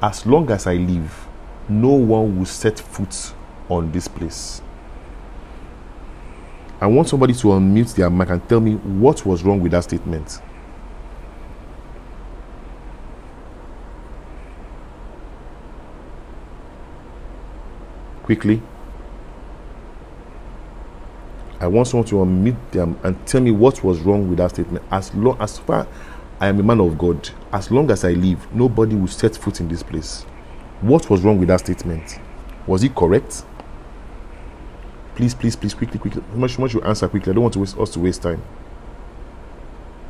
[0.00, 1.26] As long as I live,
[1.68, 3.34] no one will set foot
[3.68, 4.62] on this place.
[6.80, 9.84] I want somebody to unmute their mic and tell me what was wrong with that
[9.84, 10.40] statement.
[18.22, 18.62] Quickly.
[21.60, 24.84] I want someone to unmute them and tell me what was wrong with that statement.
[24.92, 25.88] As long as far
[26.40, 29.58] I am a man of God, as long as I live, nobody will set foot
[29.58, 30.22] in this place.
[30.80, 32.20] What was wrong with that statement?
[32.68, 33.42] Was it correct?
[35.18, 36.22] Please, please, please, quickly, quickly.
[36.32, 37.32] Much, much you answer quickly.
[37.32, 38.40] I don't want to waste us to waste time.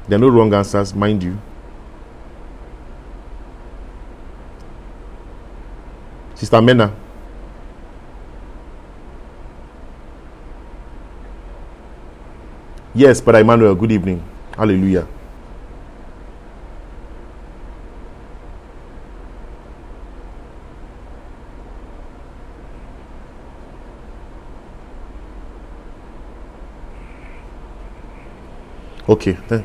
[0.07, 1.41] There are no wrong answers, mind you.
[6.35, 6.95] Sister Mena.
[12.95, 14.23] Yes, but Emmanuel, good evening.
[14.59, 15.09] Hallelujah.
[29.09, 29.65] Okay, then.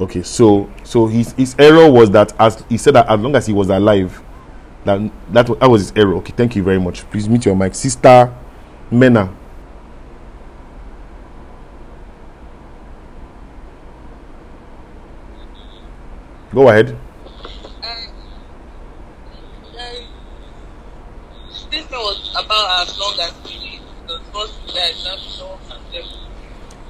[0.00, 3.46] Okay, so so his his error was that as he said that as long as
[3.46, 4.22] he was alive,
[4.84, 4.98] that
[5.30, 6.16] that, that was his error.
[6.16, 7.08] Okay, thank you very much.
[7.10, 8.34] Please mute your mic, Sister
[8.90, 9.34] Mena.
[16.52, 16.96] Go ahead.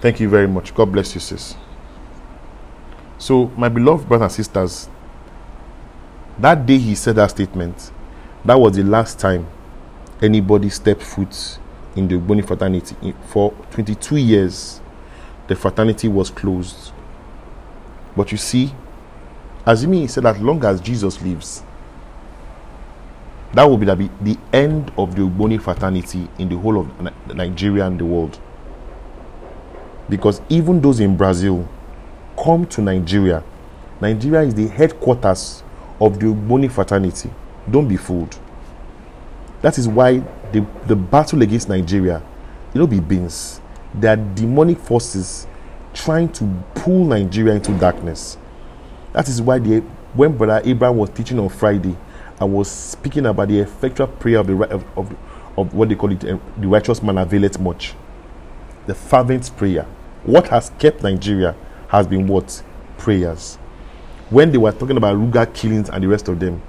[0.01, 0.75] Thank you very much.
[0.75, 1.55] God bless you, sis.
[3.19, 4.89] So, my beloved brothers and sisters,
[6.39, 7.93] that day he said that statement,
[8.45, 9.47] that was the last time
[10.23, 11.59] anybody stepped foot
[11.97, 13.15] in the Ogboni fraternity.
[13.29, 14.81] For 22 years,
[15.49, 16.93] the fraternity was closed.
[18.17, 18.73] But you see,
[19.67, 21.63] he said as long as Jesus lives,
[23.53, 27.87] that will be the, the end of the Ogboni fraternity in the whole of Nigeria
[27.87, 28.41] and the world.
[30.11, 31.67] Because even those in Brazil
[32.43, 33.43] come to Nigeria.
[34.01, 35.63] Nigeria is the headquarters
[36.01, 37.31] of the Ogboni fraternity.
[37.71, 38.39] Don't be fooled.
[39.63, 40.19] That is why
[40.53, 42.23] the, the battle against Nigeria,
[42.75, 43.61] it'll be beans.
[43.95, 45.47] There are demonic forces
[45.95, 48.37] trying to pull Nigeria into darkness.
[49.13, 49.81] That is why the,
[50.15, 51.97] when Brother Abraham was teaching on Friday,
[52.41, 55.17] I was speaking about the effectual prayer of the of, of,
[55.59, 57.95] of what they call it, uh, the righteous man availeth much.
[58.87, 59.87] The fervent prayer.
[60.25, 61.57] What has kept Nigeria
[61.89, 62.63] has been what?
[62.99, 63.57] Prayers.
[64.29, 66.63] When they were talking about Ruga killings and the rest of them,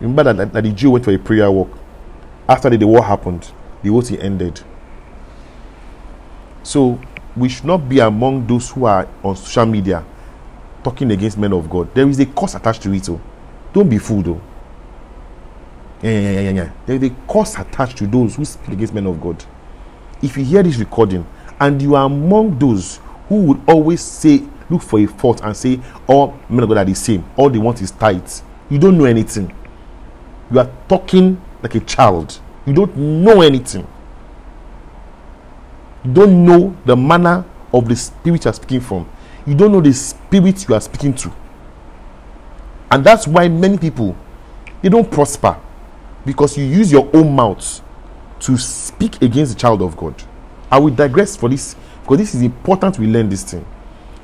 [0.00, 1.70] remember that, that the Jew went for a prayer walk.
[2.48, 3.50] After the, the war happened,
[3.82, 4.60] the whole thing ended.
[6.62, 7.00] So
[7.36, 10.04] we should not be among those who are on social media
[10.84, 11.92] talking against men of God.
[11.94, 13.08] There is a cost attached to it.
[13.08, 13.20] Oh.
[13.72, 14.28] Don't be fooled.
[14.28, 14.40] Oh.
[16.02, 16.72] Yeah, yeah, yeah, yeah, yeah.
[16.86, 19.42] There is a cost attached to those who speak against men of God.
[20.20, 21.26] If you hear this recording
[21.62, 22.98] and you are among those
[23.28, 26.84] who would always say, look for a fault and say, all men of God are
[26.84, 29.54] the same, all they want is tight, you don't know anything.
[30.50, 32.40] You are talking like a child.
[32.66, 33.86] You don't know anything.
[36.04, 39.08] You don't know the manner of the spirit you are speaking from.
[39.46, 41.32] You don't know the spirit you are speaking to.
[42.90, 44.16] And that's why many people
[44.82, 45.56] they don't prosper
[46.26, 47.80] because you use your own mouth
[48.40, 50.20] to speak against the child of God.
[50.72, 53.64] I will digress for this because this is important we learn this thing.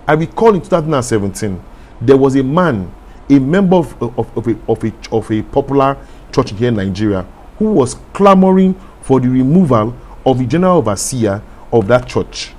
[0.06, 1.62] I recall in 2017
[2.00, 2.90] there was a man,
[3.28, 5.98] a member of, of, of, a, of, a, of a popular
[6.32, 7.26] church here in Nigeria
[7.58, 12.54] who was clamoring for the removal of the general overseer of that church.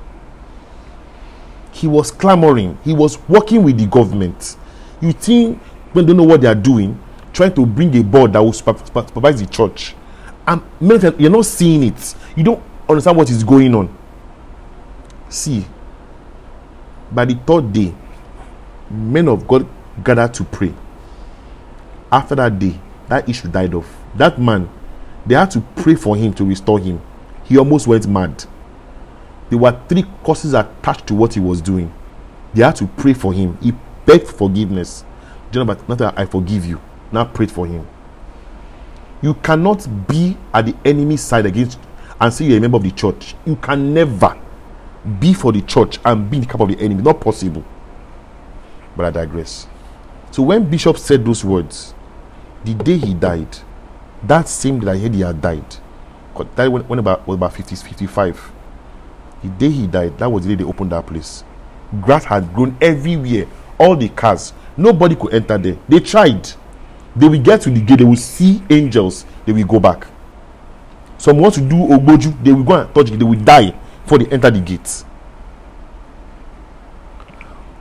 [1.71, 4.55] He was clamoring, he was working with the government.
[5.01, 5.57] You think
[5.93, 7.01] when they know what they are doing,
[7.33, 9.95] trying to bring a board that will supervise the church.
[10.45, 12.15] And you're not seeing it.
[12.35, 13.95] You don't understand what is going on.
[15.29, 15.65] See,
[17.11, 17.93] by the third day,
[18.89, 19.67] men of God
[20.03, 20.73] gathered to pray.
[22.11, 23.95] After that day, that issue died off.
[24.15, 24.69] That man,
[25.25, 27.01] they had to pray for him to restore him.
[27.43, 28.43] He almost went mad.
[29.49, 31.91] There were three causes attached to what he was doing.
[32.53, 33.57] They had to pray for him.
[33.61, 33.73] He
[34.05, 35.03] begged forgiveness.
[35.51, 36.79] But not I forgive you.
[37.11, 37.87] Now prayed for him.
[39.21, 41.79] You cannot be at the enemy's side against
[42.19, 43.35] and say you're a member of the church.
[43.45, 44.39] You can never
[45.19, 47.01] be for the church and be in the camp of the enemy.
[47.01, 47.63] Not possible.
[48.95, 49.67] But I digress.
[50.31, 51.93] So when Bishop said those words,
[52.63, 53.57] the day he died,
[54.23, 55.75] that same day I heard he had died,
[56.55, 58.51] died when, when about was about 50, 55.
[59.43, 61.43] The day he died, that was the day they opened that place.
[62.01, 63.47] Grass had grown everywhere,
[63.79, 64.53] all the cars.
[64.75, 65.77] Nobody could enter there.
[65.87, 66.49] They tried.
[67.15, 70.07] They will get to the gate, they will see angels, they will go back.
[71.19, 73.71] Some want to do Ogboju, they will go and touch they will die
[74.03, 75.03] before they enter the gates.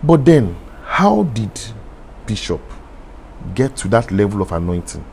[0.02, 1.50] But then, how did
[2.26, 2.60] Bishop
[3.54, 5.04] get to that level of anointing?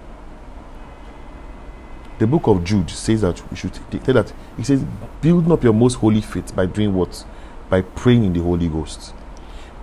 [2.18, 4.84] The book of Jude says that we should say that he says,
[5.22, 7.24] build up your most holy faith by doing what?
[7.70, 9.12] By praying in the Holy Ghost.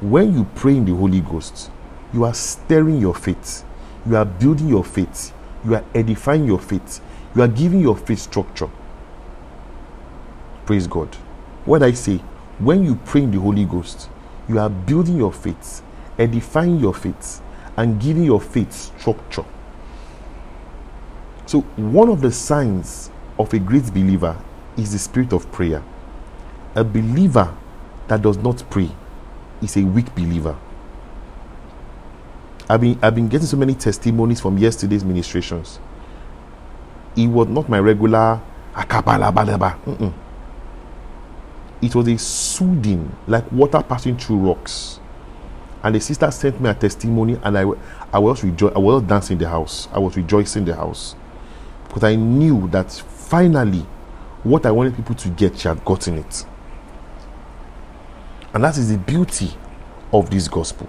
[0.00, 1.70] When you pray in the Holy Ghost,
[2.12, 3.64] you are stirring your faith,
[4.04, 5.32] you are building your faith,
[5.64, 7.00] you are edifying your faith,
[7.34, 8.68] you are giving your faith structure.
[10.66, 11.14] Praise God.
[11.64, 12.18] What I say,
[12.58, 14.08] when you pray in the Holy Ghost,
[14.48, 15.82] you are building your faith,
[16.18, 17.40] edifying your faith,
[17.76, 19.44] and giving your faith structure.
[21.46, 24.36] So, one of the signs of a great believer
[24.76, 25.82] is the spirit of prayer.
[26.74, 27.54] A believer
[28.08, 28.90] that does not pray
[29.60, 30.56] is a weak believer.
[32.68, 35.78] I've been, I've been getting so many testimonies from yesterday's ministrations.
[37.16, 38.40] It was not my regular
[38.74, 40.12] akapala
[41.82, 44.98] It was a soothing, like water passing through rocks.
[45.82, 47.64] And the sister sent me a testimony, and I,
[48.12, 49.88] I was rejo- I was dancing in the house.
[49.92, 51.16] I was rejoicing in the house
[51.88, 53.84] because I knew that finally,
[54.44, 56.46] what I wanted people to get, she had gotten it.
[58.54, 59.50] And that is the beauty
[60.12, 60.86] of this gospel.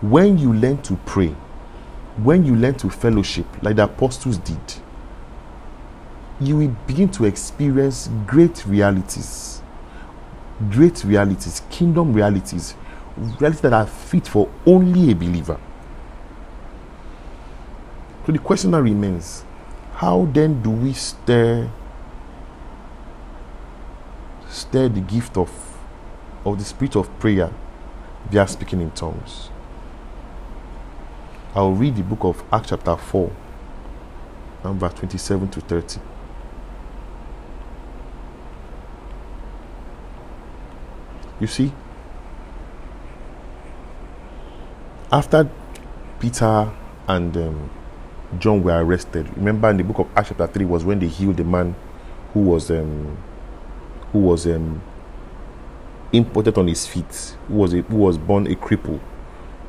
[0.00, 1.34] When you learn to pray,
[2.22, 4.58] when you learn to fellowship, like the apostles did,
[6.40, 9.60] you will begin to experience great realities.
[10.70, 12.74] Great realities, kingdom realities,
[13.16, 15.60] realities that are fit for only a believer.
[18.26, 19.44] So the question now remains
[19.94, 21.70] how then do we stir
[24.48, 25.50] stir the gift of
[26.44, 27.52] of the spirit of prayer
[28.30, 29.50] via speaking in tongues?
[31.54, 33.30] I'll read the book of Acts chapter 4
[34.64, 36.00] and verse 27 to 30.
[41.40, 41.72] You see,
[45.10, 45.48] after
[46.18, 46.70] Peter
[47.08, 47.70] and um,
[48.38, 51.38] John were arrested, remember in the book of Acts chapter 3 was when they healed
[51.38, 51.74] the man
[52.34, 53.16] who was um,
[54.12, 54.82] who was um,
[56.12, 59.00] imported on his feet, who was a, who was born a cripple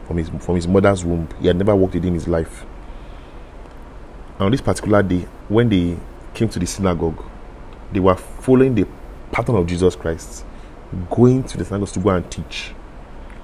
[0.08, 1.30] from his from his mother's womb.
[1.40, 2.66] He had never walked it in his life.
[4.34, 5.98] And on this particular day, when they
[6.34, 7.24] came to the synagogue,
[7.94, 8.86] they were following the
[9.32, 10.44] pattern of Jesus Christ
[11.10, 12.74] going to the synagogue to go and teach.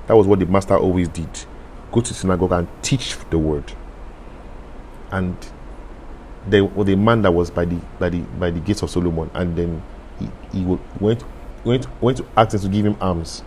[0.08, 1.30] That was what the master always did
[1.92, 3.74] go to synagogue and teach the word.
[5.12, 5.36] And
[6.46, 9.30] there was a man that was by the by the by the gates of Solomon,
[9.34, 9.82] and then
[10.20, 10.66] he, he
[11.00, 11.24] went
[11.64, 13.44] went went to ask him to give him alms.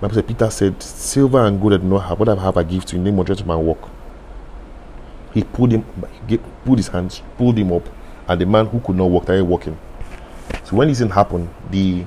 [0.00, 2.62] Bible said Peter said, Silver and gold I do not have, what I have I
[2.62, 3.90] give to you, name of man walk.
[5.32, 5.84] He pulled him
[6.28, 7.88] he pulled his hands, pulled him up,
[8.28, 9.78] and the man who could not walk started walking.
[10.64, 12.04] So when this thing happened, the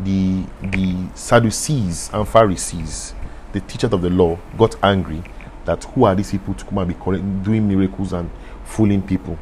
[0.00, 3.14] the the Sadducees and Pharisees,
[3.52, 5.22] the teachers of the law, got angry
[5.64, 8.30] that who are these people to come and be doing miracles and
[8.64, 9.38] fooling people,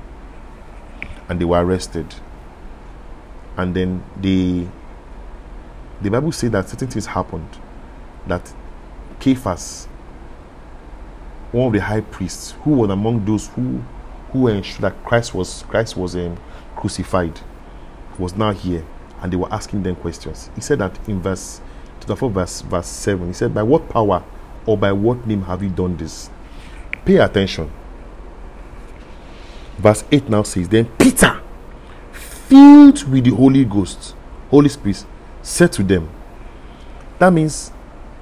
[1.29, 2.15] and they were arrested.
[3.57, 4.69] And then they,
[6.01, 7.49] the Bible says that certain things happened,
[8.27, 8.53] that
[9.19, 9.87] Caiaphas,
[11.53, 13.83] one of the high priests, who was among those who
[14.33, 16.39] who ensured that Christ was Christ was um,
[16.77, 17.41] crucified,
[18.19, 18.85] was now here
[19.23, 20.51] and they were asking them questions.
[20.55, 21.61] He said that in verse
[22.01, 24.25] 24, verse, verse 7, he said, By what power
[24.66, 26.31] or by what name have you done this?
[27.05, 27.71] Pay attention.
[29.79, 31.41] Verse 8 now says, Then Peter,
[32.12, 34.14] filled with the Holy Ghost,
[34.51, 35.05] Holy Spirit,
[35.43, 36.09] said to them,
[37.18, 37.73] That means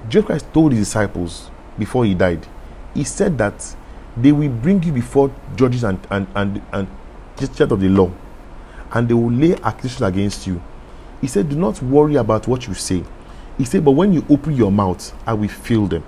[0.07, 2.45] Jesus Christ told his disciples before he died,
[2.93, 3.75] he said that
[4.17, 6.87] they will bring you before judges and and and, and
[7.35, 8.11] teachers of the law,
[8.91, 10.61] and they will lay accusations against you
[11.21, 13.03] he said, Do not worry about what you say.
[13.57, 16.03] He said, But when you open your mouth, I will fill them.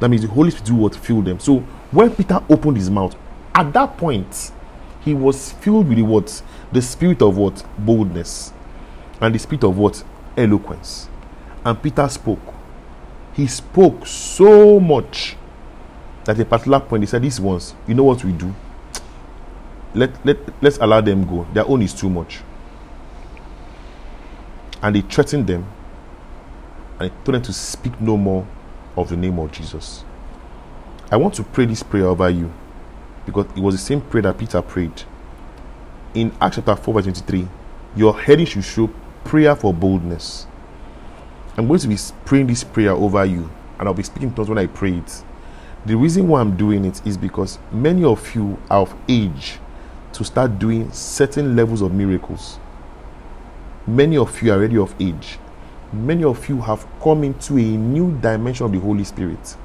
[0.00, 1.38] That means the Holy Spirit will fill them.
[1.40, 1.58] So
[1.90, 3.16] when Peter opened his mouth,
[3.54, 4.52] at that point,
[5.04, 6.42] he was filled with the what?
[6.72, 7.64] The spirit of what?
[7.78, 8.52] Boldness.
[9.20, 10.02] And the spirit of what?
[10.36, 11.08] Eloquence.
[11.64, 12.54] And Peter spoke.
[13.34, 15.36] He spoke so much
[16.24, 18.54] that at a particular point he said, This once, you know what we do?
[19.94, 21.46] Let, let, let's allow them go.
[21.52, 22.40] Their own is too much
[24.82, 25.66] and he threatened them
[26.98, 28.46] and he told them to speak no more
[28.96, 30.04] of the name of Jesus.
[31.10, 32.52] I want to pray this prayer over you
[33.24, 35.02] because it was the same prayer that Peter prayed.
[36.14, 37.48] In Acts chapter 4, verse 23,
[37.96, 38.90] your heading should show
[39.24, 40.46] prayer for boldness.
[41.56, 44.48] I'm going to be praying this prayer over you, and I'll be speaking to us
[44.48, 45.24] when I pray it.
[45.84, 49.58] The reason why I'm doing it is because many of you are of age
[50.12, 52.58] to start doing certain levels of miracles
[53.88, 55.38] Many of you are already of age.
[55.94, 59.56] Many of you have come into a new dimension of the Holy Spirit,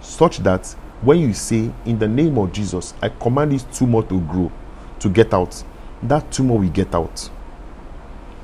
[0.00, 0.66] such that
[1.00, 4.50] when you say, In the name of Jesus, I command this tumor to grow,
[4.98, 5.62] to get out,
[6.02, 7.30] that tumor will get out.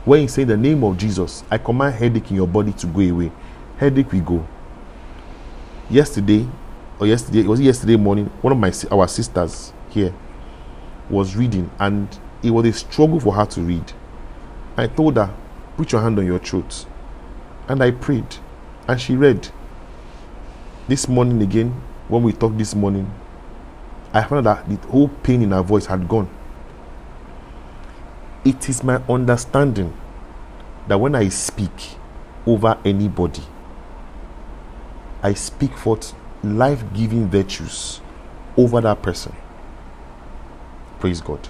[0.05, 2.87] When you say, In the name of Jesus, I command headache in your body to
[2.87, 3.33] go away,
[3.77, 4.47] headache will go.
[5.91, 6.47] Yesterday,
[7.01, 10.15] or yesterday, it was yesterday morning, one of my our sisters here
[11.11, 12.07] was reading, and
[12.41, 13.93] it was a struggle for her to read
[14.79, 15.35] I told her,
[15.77, 16.87] Put your hand on your throat.
[17.67, 18.37] And I prayed.
[18.87, 19.49] And she read.
[20.87, 21.71] This morning again,
[22.07, 23.13] when we talked this morning,
[24.13, 26.31] I found that the whole pain in her voice had gone.
[28.45, 29.93] It is my understanding
[30.87, 31.97] that when I speak
[32.47, 33.43] over anybody,
[35.25, 36.15] I speak forth
[36.45, 38.01] life giving virtues
[38.57, 39.35] over that person.
[41.01, 41.49] Praise God.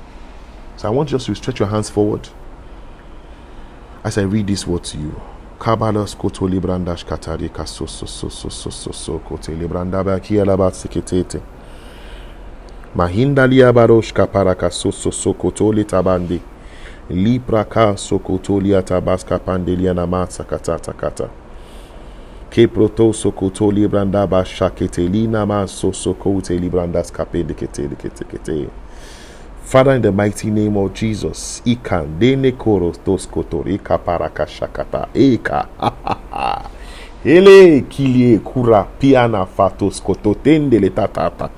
[0.76, 2.29] So I want you just to stretch your hands forward
[4.09, 5.21] as I read this word to you.
[5.59, 10.45] Kabalos koto librandash katari kaso so so so so so so kote libranda ba kia
[10.45, 11.41] labat seketete.
[12.97, 16.41] Mahinda liabarosh kapara kaso so so koto litabandi.
[17.11, 21.29] Lipra ka so koto liatabas kapande lianamatsa katata kata.
[22.51, 27.89] Ke proto so koto libranda ba shakete lina ma so so kote librandas kapede kete
[27.89, 28.71] kete kete.
[29.69, 35.69] Father, in the mighty name of Jesus, Ikan dene koros dos kotor ika parakashakata eka
[37.25, 41.51] ele kilie kura piana fatos kototendele tatata.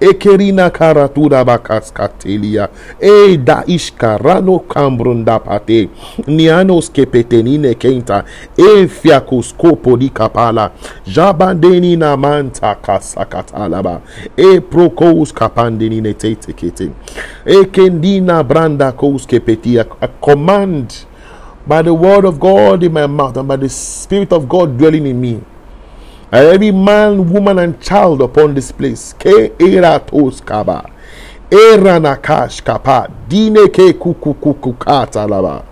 [0.00, 2.68] Ekerina karatura bakaskatelia
[3.00, 5.88] e daishkarano kambrundapate
[6.26, 8.24] nianos kepetenine kenta.
[8.56, 10.70] E fiakoskopoli kapala.
[11.06, 14.00] Jabandenina manta kasakatalaba
[14.36, 16.90] e prokous kapandenine tetekete
[17.46, 19.84] ekendina branda kous kepetia
[20.20, 20.92] command
[21.66, 25.06] by the word of God in my mouth and by the Spirit of God dwelling
[25.06, 25.40] in me.
[26.30, 29.12] And every man, woman, and child upon this place.
[29.14, 30.90] Ke era tos kaba.
[31.50, 33.08] Era nakash kapa.
[33.28, 35.64] Dine ke kukukukata laba.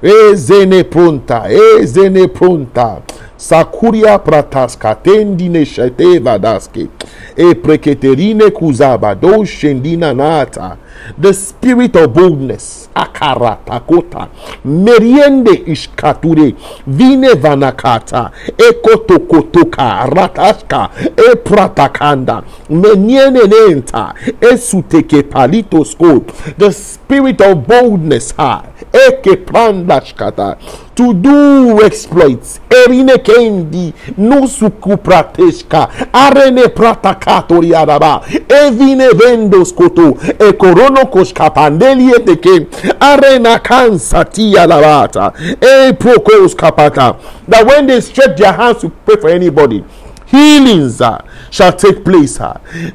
[0.00, 1.48] Ezene pronta.
[1.48, 3.02] Ezene pronta.
[3.36, 6.88] Sakuria prataska tendine shete vadaske.
[7.36, 10.76] E preketerine kuzaba do shendina nata.
[11.20, 12.88] The spirit of boldness.
[12.94, 14.28] Akarata kota.
[14.64, 16.54] Meriende ishkature.
[16.86, 18.30] Vine vanakata.
[18.58, 20.06] Ekotokotoka.
[20.06, 20.90] Ratashka.
[21.16, 22.42] E pratakanda.
[22.70, 24.14] Meniene nenta.
[24.40, 26.20] Esuteke palitosko.
[26.58, 28.34] The spirit of boldness.
[28.36, 28.62] Ha.
[28.94, 30.56] Eke prandashkata.
[30.94, 32.60] To do exploits.
[32.70, 33.92] Erine kendi.
[34.18, 35.88] Nusuku prateshka.
[36.12, 38.20] Arene pratakatori araba.
[38.48, 40.12] Evine vendos koto.
[40.38, 42.66] Ekorono koshkapandelie teke.
[43.00, 45.32] Arena kansa tia lavata.
[45.60, 47.16] E prokos kapata.
[47.48, 49.84] That when they stretch their hands to pray for anybody,
[50.26, 51.18] healings uh,
[51.54, 52.38] shall take place.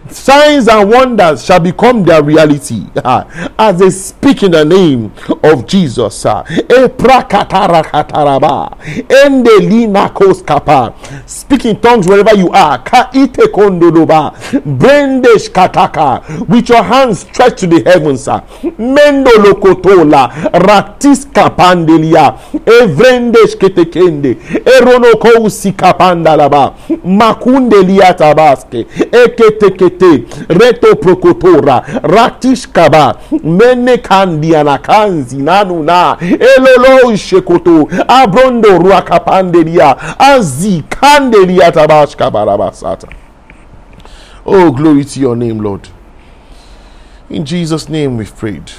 [0.10, 2.86] Signs and wonders shall become their reality
[3.57, 5.12] as they speak in the name
[5.43, 6.26] of Jesus.
[11.26, 12.80] Speak in tongues wherever you are.
[14.80, 16.47] Brendesh kataka.
[16.49, 18.28] With your hands stretched to the heavens.
[18.28, 18.41] Uh,
[18.78, 22.34] Mendolokotola, Ratiska pandelia,
[22.66, 26.74] Evrendesh ketekende, Eronokousi kapandalaba,
[27.05, 27.84] Makunde
[28.50, 41.72] liatabaske, Eketekete, Reto prokotora, Ratishkaba, Mene kandiana kanzi nanuna, Elolo shekoto, Abrondo ruakapandelia, Azi kandelia
[41.72, 43.08] tabashka barabasata.
[44.45, 45.89] Oh, glory to your name, Lord.
[47.30, 48.72] In Jesus' name we've prayed.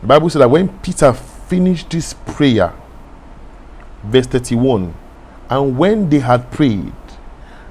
[0.00, 2.72] The Bible said that when Peter finished this prayer,
[4.04, 4.94] verse 31,
[5.50, 6.92] and when they had prayed,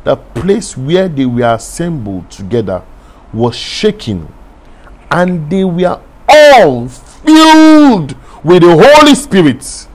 [0.06, 2.84] the place where they were assembled together
[3.34, 4.32] was shaking,
[5.12, 6.00] and they were
[6.30, 9.88] all filled with the Holy Spirit,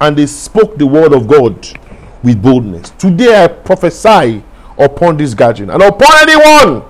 [0.00, 1.68] and they spoke the word of God
[2.24, 2.90] with boldness.
[2.98, 4.42] Today I prophesy
[4.78, 6.82] upon this gathering and upon anyone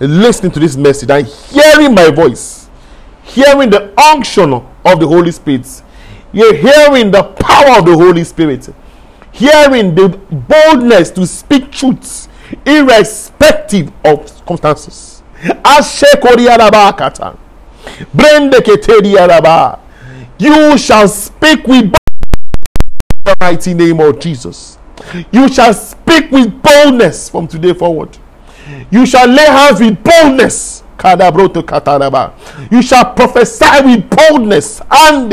[0.00, 2.70] listening to this message and hearing my voice,
[3.22, 5.82] hearing the unction of the Holy Spirit,
[6.32, 8.68] you're hearing the power of the Holy Spirit,
[9.32, 12.28] hearing the boldness to speak truths
[12.66, 15.22] irrespective of circumstances.
[20.38, 21.92] You shall speak with
[23.24, 24.78] the mighty name of Jesus.
[25.32, 28.16] You shall speak with boldness from today forward.
[28.90, 30.82] You shall lay hands with boldness.
[32.70, 34.80] You shall prophesy with boldness.
[34.90, 35.32] And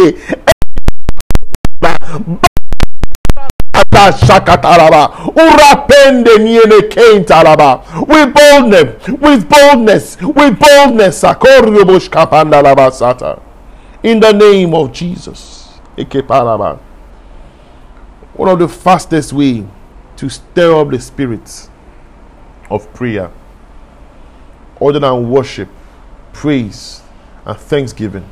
[4.00, 5.10] the shakataraba.
[5.36, 7.84] Urapende niene kentaraba.
[8.08, 13.41] With boldness with boldness with boldness akoryobosh kapandalaba sata.
[14.04, 15.60] In the name of Jesus
[15.97, 16.80] ekeparaba
[18.34, 19.66] one of the fastest way
[20.16, 21.68] to stir up the spirit
[22.70, 23.30] of prayer
[24.80, 25.68] other than worship
[26.32, 27.02] praise
[27.45, 28.26] and thanksgiving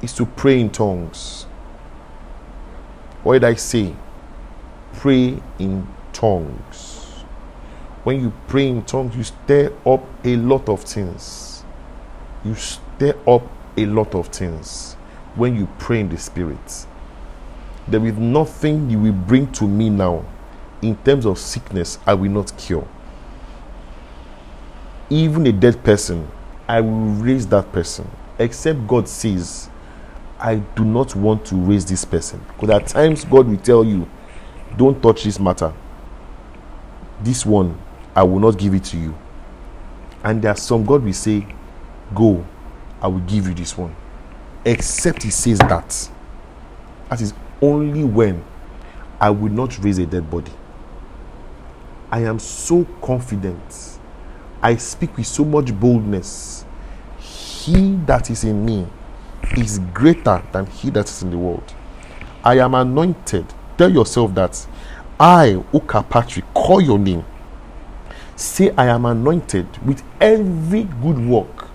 [0.00, 1.39] is to pray in tongues
[3.22, 3.94] what did I say?
[4.94, 7.24] Pray in tongues.
[8.04, 11.64] When you pray in tongues, you stir up a lot of things.
[12.44, 13.42] You stir up
[13.76, 14.94] a lot of things
[15.34, 16.86] when you pray in the Spirit.
[17.88, 20.24] There is nothing you will bring to me now
[20.82, 22.86] in terms of sickness I will not cure.
[25.08, 26.28] Even a dead person,
[26.68, 28.08] I will raise that person.
[28.38, 29.69] Except God says,
[30.40, 32.40] I do not want to raise this person.
[32.48, 34.08] Because at times God will tell you,
[34.76, 35.72] don't touch this matter.
[37.22, 37.78] This one,
[38.16, 39.14] I will not give it to you.
[40.24, 41.46] And there are some God will say,
[42.14, 42.44] Go,
[43.02, 43.94] I will give you this one.
[44.64, 46.10] Except He says that.
[47.10, 48.42] That is only when
[49.20, 50.52] I will not raise a dead body.
[52.10, 53.98] I am so confident.
[54.62, 56.64] I speak with so much boldness.
[57.18, 58.86] He that is in me
[59.56, 61.74] is greater than he that is in the world.
[62.44, 63.46] I am anointed.
[63.76, 64.66] Tell yourself that
[65.18, 67.24] I, Uka Patrick, call your name.
[68.36, 71.68] Say, I am anointed with every good work.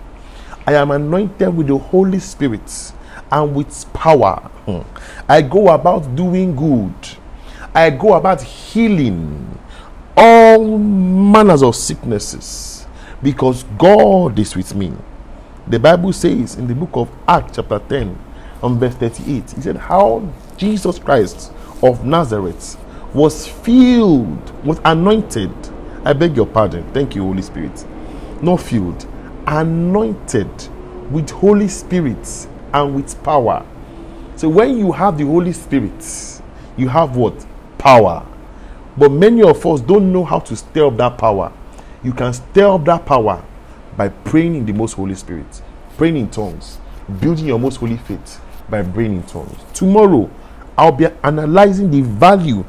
[0.66, 2.92] I am anointed with the Holy Spirit
[3.30, 4.50] and with power.
[4.64, 4.80] Hmm.
[5.28, 6.94] I go about doing good.
[7.74, 9.58] I go about healing
[10.16, 12.86] all manners of sicknesses
[13.22, 14.92] because God is with me.
[15.68, 18.16] The Bible says in the book of Acts, chapter 10,
[18.62, 21.50] on verse 38, he said, How Jesus Christ
[21.82, 22.76] of Nazareth
[23.12, 25.50] was filled, was anointed.
[26.04, 26.88] I beg your pardon.
[26.92, 27.84] Thank you, Holy Spirit.
[28.40, 29.08] Not filled,
[29.48, 30.48] anointed
[31.10, 33.66] with Holy Spirit and with power.
[34.36, 36.40] So when you have the Holy Spirit,
[36.76, 37.44] you have what?
[37.76, 38.24] Power.
[38.96, 41.52] But many of us don't know how to stir up that power.
[42.04, 43.42] You can stir up that power
[43.96, 45.62] by praying in the most Holy Spirit,
[45.96, 46.78] praying in tongues,
[47.20, 49.58] building your most holy faith by praying in tongues.
[49.72, 50.30] Tomorrow,
[50.76, 52.64] I'll be analyzing the value,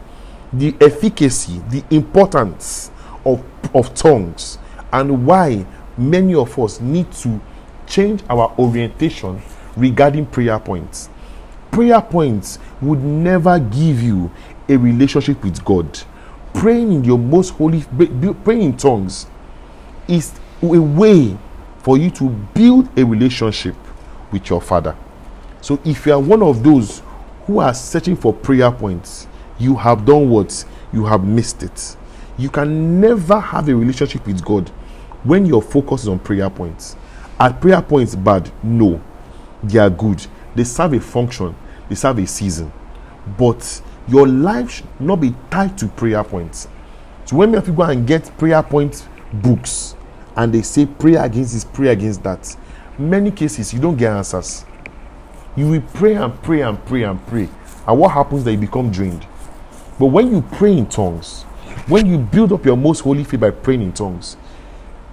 [0.54, 2.92] the efficacy, the importance
[3.26, 4.58] of, of tongues,
[4.94, 5.66] and why
[5.98, 7.42] many of us need to
[7.86, 9.42] change our orientation
[9.76, 11.10] regarding prayer points.
[11.72, 14.32] Prayer points would never give you
[14.70, 16.00] a relationship with God.
[16.54, 17.84] Praying in your most holy,
[18.44, 19.28] praying in tongues
[20.08, 21.38] is a way
[21.80, 23.76] for you to build a relationship
[24.32, 24.96] with your father.
[25.62, 27.02] So if you are one of those
[27.46, 29.28] who are searching for prayer points,
[29.58, 30.66] you have done what?
[30.94, 31.98] You have missed it.
[32.38, 34.70] You can never have a relationship with God
[35.24, 36.96] when your focus is on prayer points.
[37.40, 38.52] Are prayer points bad?
[38.64, 39.02] No.
[39.64, 40.26] They are good.
[40.56, 41.56] They serve a function,
[41.90, 42.72] they serve a season.
[43.38, 46.68] But your life should not be tied to prayer points.
[47.26, 49.96] So when people go and get prayer point books,
[50.38, 52.56] and they say pray against this, pray against that.
[52.98, 54.66] Many cases you don't get answers.
[55.56, 57.50] You will pray and pray and pray and pray.
[57.88, 59.26] And what happens that you become drained.
[59.98, 61.44] But when you pray in tongues,
[61.88, 64.38] when you build up your most holy faith by praying in tongues,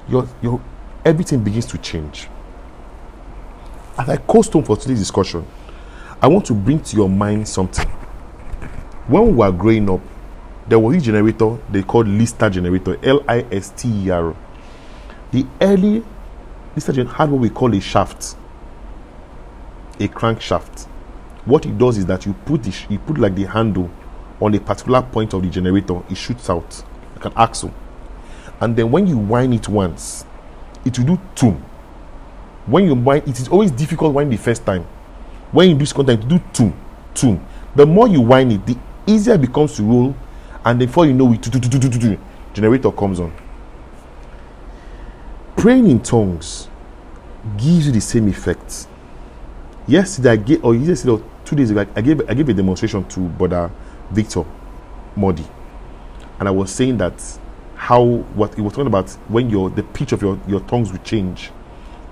[0.08, 0.60] your your
[1.04, 2.28] everything begins to change.
[3.96, 5.46] As I co-stone for today's discussion,
[6.20, 7.88] I want to bring to your mind something.
[9.06, 10.00] When we were growing up,
[10.66, 14.34] there was a generator they called Lister generator, L-I-S-T-E-R.
[15.34, 16.04] The early
[16.76, 18.36] Lister had what we call a shaft,
[19.98, 20.86] a crankshaft.
[21.44, 23.90] What it does is that you put the you put like the handle
[24.40, 26.84] on a particular point of the generator, it shoots out
[27.16, 27.74] like an axle.
[28.60, 30.24] And then when you wind it once,
[30.84, 31.60] it will do two.
[32.66, 34.84] When you wind, it is always difficult winding the first time.
[35.50, 36.72] When you do second time, do two,
[37.12, 37.40] two.
[37.74, 40.14] The more you wind it, the easier it becomes to roll,
[40.64, 41.42] and before you know it,
[42.54, 43.32] generator comes on
[45.56, 46.68] praying in tongues
[47.56, 48.86] gives you the same effect.
[49.86, 53.04] Yesterday, I gave, or yesterday, or two days ago, I gave, I gave a demonstration
[53.08, 53.70] to Brother
[54.10, 54.44] Victor
[55.16, 55.44] Modi,
[56.38, 57.14] and I was saying that
[57.76, 61.00] how what he was talking about when your the pitch of your, your tongues will
[61.00, 61.50] change,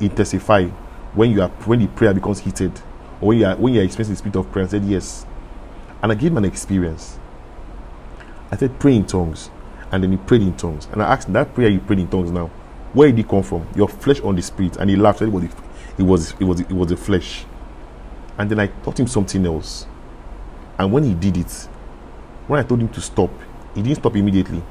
[0.00, 0.66] intensify
[1.14, 2.72] when you are when the prayer becomes heated,
[3.20, 4.66] or when you are when you are experiencing the spirit of prayer.
[4.66, 5.26] I said yes,
[6.02, 7.18] and I gave him an experience.
[8.50, 9.50] I said pray in tongues,
[9.90, 12.30] and then he prayed in tongues, and I asked that prayer you prayed in tongues
[12.30, 12.50] now
[12.92, 13.66] where did it come from?
[13.74, 14.76] Your flesh on the spirit.
[14.76, 15.22] And he laughed.
[15.22, 15.44] It was,
[15.98, 17.44] it was, it was, it was the flesh.
[18.38, 19.86] And then I taught him something else.
[20.78, 21.52] And when he did it,
[22.46, 23.30] when I told him to stop,
[23.74, 24.62] he didn't stop immediately.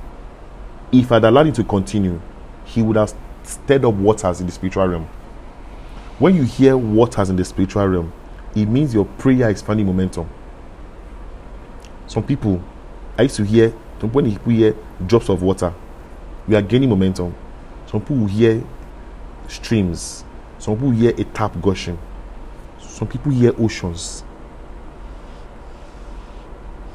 [0.92, 2.22] If I'd allowed him to continue,
[2.66, 3.14] he would have
[3.44, 5.08] stirred up waters in the spiritual realm.
[6.20, 8.14] When you hear waters in the spiritual realm,
[8.56, 10.30] it means your prayer is finding momentum.
[12.08, 12.62] Some people,
[13.18, 14.76] I used to hear, when people hear
[15.08, 15.74] drops of water,
[16.48, 17.34] we are gaining momentum.
[17.92, 18.64] Some people hear
[19.50, 20.24] streams.
[20.60, 22.00] Some people hear a tap gushing.
[22.80, 24.24] Some people hear oceans.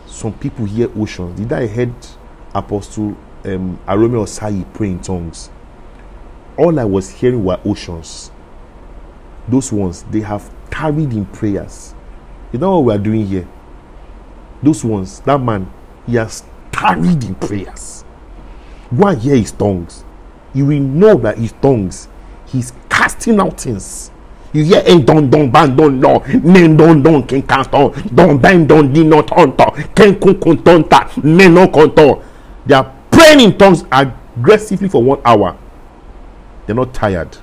[0.06, 1.38] Some people hear oceans.
[1.38, 1.92] Did I heard
[2.54, 5.50] Apostle um, Arome Osayi pray in tongues?
[6.56, 8.30] All I was hearing were oceans.
[9.48, 11.94] Those ones, they have carried in prayers.
[12.52, 13.46] You know what we are doing here?
[14.62, 15.70] Those ones, that man,
[16.06, 16.42] he has
[16.72, 18.02] carried in prayers.
[18.98, 20.05] Go and hear his tongues
[20.56, 22.08] you will know that his tongues,
[22.46, 24.10] he's casting out things.
[24.54, 28.38] You hear en don don ban don no men don don ken cast on don
[28.38, 32.22] ban don di not onto ken kun kun tonta men no konto.
[32.64, 35.58] They are praying in tongues aggressively for one hour.
[36.64, 37.36] They're not tired.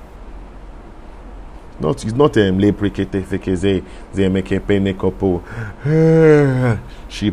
[1.78, 5.40] Not it's not um le prekete fekeze ze meke pene kopo.
[7.08, 7.26] She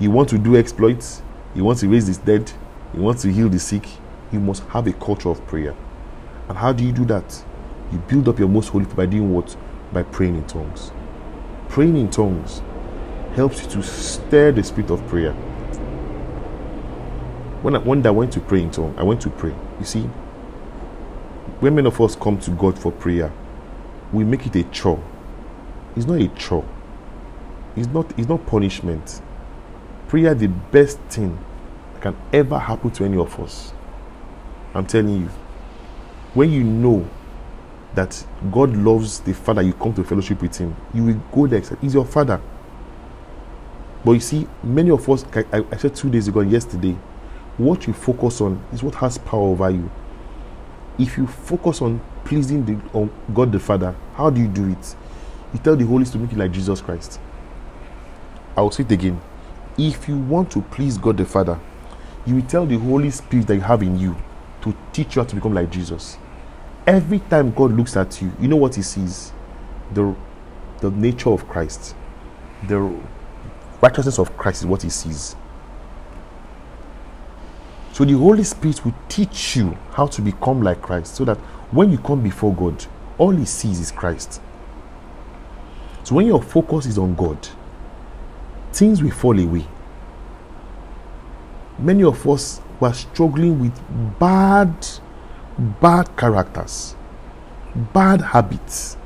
[0.00, 1.22] You want to do exploits?
[1.54, 2.50] You want to raise this dead?
[2.96, 3.88] You want to heal the sick,
[4.30, 5.74] you must have a culture of prayer.
[6.48, 7.44] And how do you do that?
[7.92, 9.56] You build up your most holy by doing what?
[9.92, 10.92] By praying in tongues.
[11.68, 12.62] Praying in tongues
[13.34, 15.32] helps you to stir the spirit of prayer.
[17.62, 19.54] When I, I went to pray in tongues, I went to pray.
[19.78, 20.02] You see,
[21.60, 23.32] when many of us come to God for prayer,
[24.12, 25.02] we make it a chore.
[25.96, 26.64] It's not a chore.
[27.74, 28.16] It's not.
[28.18, 29.20] It's not punishment.
[30.08, 31.38] Prayer, the best thing
[32.04, 33.72] can ever happen to any of us.
[34.74, 35.30] I'm telling you.
[36.34, 37.08] When you know
[37.94, 40.76] that God loves the Father, you come to fellowship with Him.
[40.92, 41.62] You will go there.
[41.80, 42.42] He's your Father.
[44.04, 46.94] But you see, many of us, I, I said two days ago, and yesterday,
[47.56, 49.90] what you focus on is what has power over you.
[50.98, 54.96] If you focus on pleasing the, on God the Father, how do you do it?
[55.54, 57.18] You tell the Holy Spirit to make you like Jesus Christ.
[58.54, 59.18] I will say it again.
[59.78, 61.58] If you want to please God the Father,
[62.26, 64.16] you will tell the Holy Spirit that you have in you
[64.62, 66.16] to teach you how to become like Jesus.
[66.86, 69.32] Every time God looks at you, you know what He sees?
[69.92, 70.14] The,
[70.80, 71.94] the nature of Christ.
[72.66, 72.80] The
[73.80, 75.36] righteousness of Christ is what He sees.
[77.92, 81.36] So the Holy Spirit will teach you how to become like Christ so that
[81.70, 82.84] when you come before God,
[83.18, 84.40] all He sees is Christ.
[86.02, 87.48] So when your focus is on God,
[88.72, 89.64] things will fall away.
[91.78, 94.74] Many of us were struggling with bad
[95.58, 96.96] bad characters,
[97.92, 98.96] bad habits.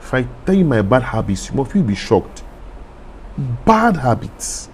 [0.00, 2.44] If I tell you my bad habits, you will be shocked.
[3.64, 4.68] Bad habits,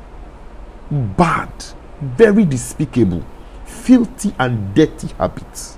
[0.91, 1.53] bad,
[2.01, 3.25] very despicable,
[3.65, 5.77] filthy, and dirty habits.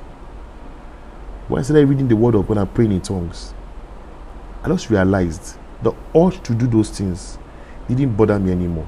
[1.49, 3.55] When I started reading the word of God and praying in tongues,
[4.63, 7.39] I just realized the urge to do those things
[7.89, 8.87] didn't bother me anymore.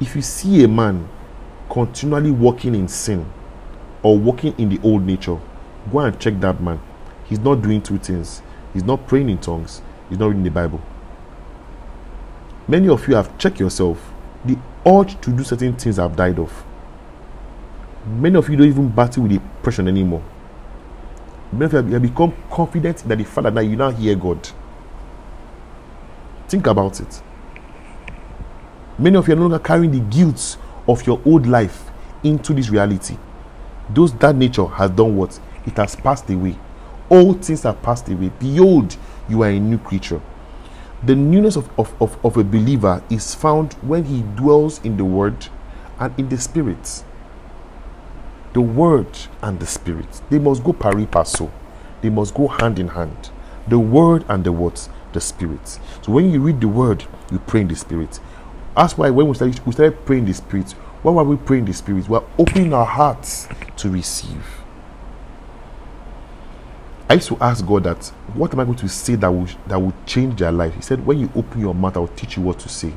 [0.00, 1.06] If you see a man
[1.72, 3.24] continually walking in sin,
[4.02, 5.38] or walking in the old nature,
[5.90, 6.78] go and check that man.
[7.24, 8.42] He's not doing two things.
[8.74, 9.80] He's not praying in tongues.
[10.10, 10.82] He's not reading the Bible.
[12.68, 14.12] Many of you have checked yourself.
[14.44, 16.62] The urge to do certain things have died off.
[18.06, 20.22] Many of you don't even battle with depression anymore.
[21.52, 24.46] Many of you have become confident that the Father that you now hear God.
[26.48, 27.22] Think about it.
[28.98, 30.58] Many of you are no longer carrying the guilt
[30.88, 31.90] of your old life
[32.22, 33.16] into this reality.
[33.90, 35.38] Those that nature has done what?
[35.66, 36.56] It has passed away.
[37.08, 38.30] All things have passed away.
[38.38, 38.96] Behold
[39.28, 40.20] you are a new creature.
[41.04, 45.04] The newness of, of, of, of a believer is found when he dwells in the
[45.04, 45.48] word
[45.98, 47.04] and in the spirit.
[48.52, 49.08] The word
[49.40, 50.20] and the spirit.
[50.30, 51.50] They must go pari passu.
[52.02, 53.30] They must go hand in hand.
[53.66, 54.88] The word and the what?
[55.12, 55.66] The spirit.
[56.02, 58.20] So when you read the word you pray in the spirit
[58.76, 61.72] that's why when we started, we started praying the spirit why were we praying the
[61.72, 62.08] Spirit?
[62.08, 63.48] We're opening our hearts
[63.78, 64.44] to receive.
[67.08, 69.78] I used to ask God that, what am I going to say that will, that
[69.78, 70.74] will change their life?
[70.74, 72.92] He said, when you open your mouth, I will teach you what to say.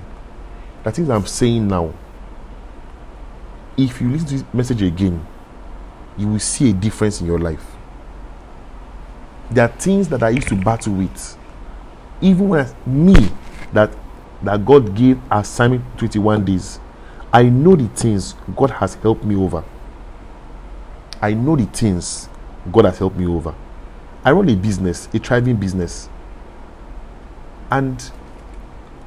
[0.83, 1.93] The things I'm saying now,
[3.75, 5.25] if you listen to this message again,
[6.15, 7.65] you will see a difference in your life.
[9.49, 11.37] There are things that I used to battle with.
[12.21, 13.31] Even when me,
[13.73, 13.91] that
[14.43, 16.79] that God gave assignment 21 days,
[17.31, 19.63] I know the things God has helped me over.
[21.21, 22.29] I know the things
[22.71, 23.55] God has helped me over.
[24.23, 26.09] I run a business, a thriving business.
[27.71, 28.11] And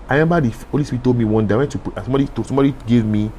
[0.09, 2.74] I remember the Holy Spirit told me one day I went to put, somebody somebody
[2.87, 3.31] gave me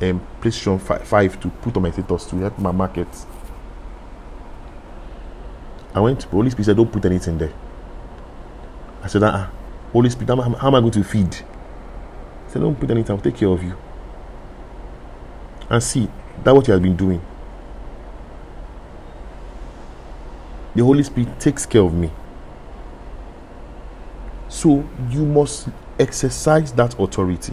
[0.00, 3.08] um PlayStation 5, 5 to put on my status to help my market.
[5.94, 7.52] I went to Holy Spirit said, Don't put anything there.
[9.02, 9.48] I said, uh-uh.
[9.92, 11.34] Holy Spirit, how, how am I going to feed?
[11.34, 11.42] He
[12.48, 13.76] said, Don't put anything, I'll take care of you
[15.70, 16.08] and see
[16.44, 17.20] that what he has been doing.
[20.74, 22.10] The Holy Spirit takes care of me.
[24.48, 25.68] So you must
[25.98, 27.52] exercise that authority.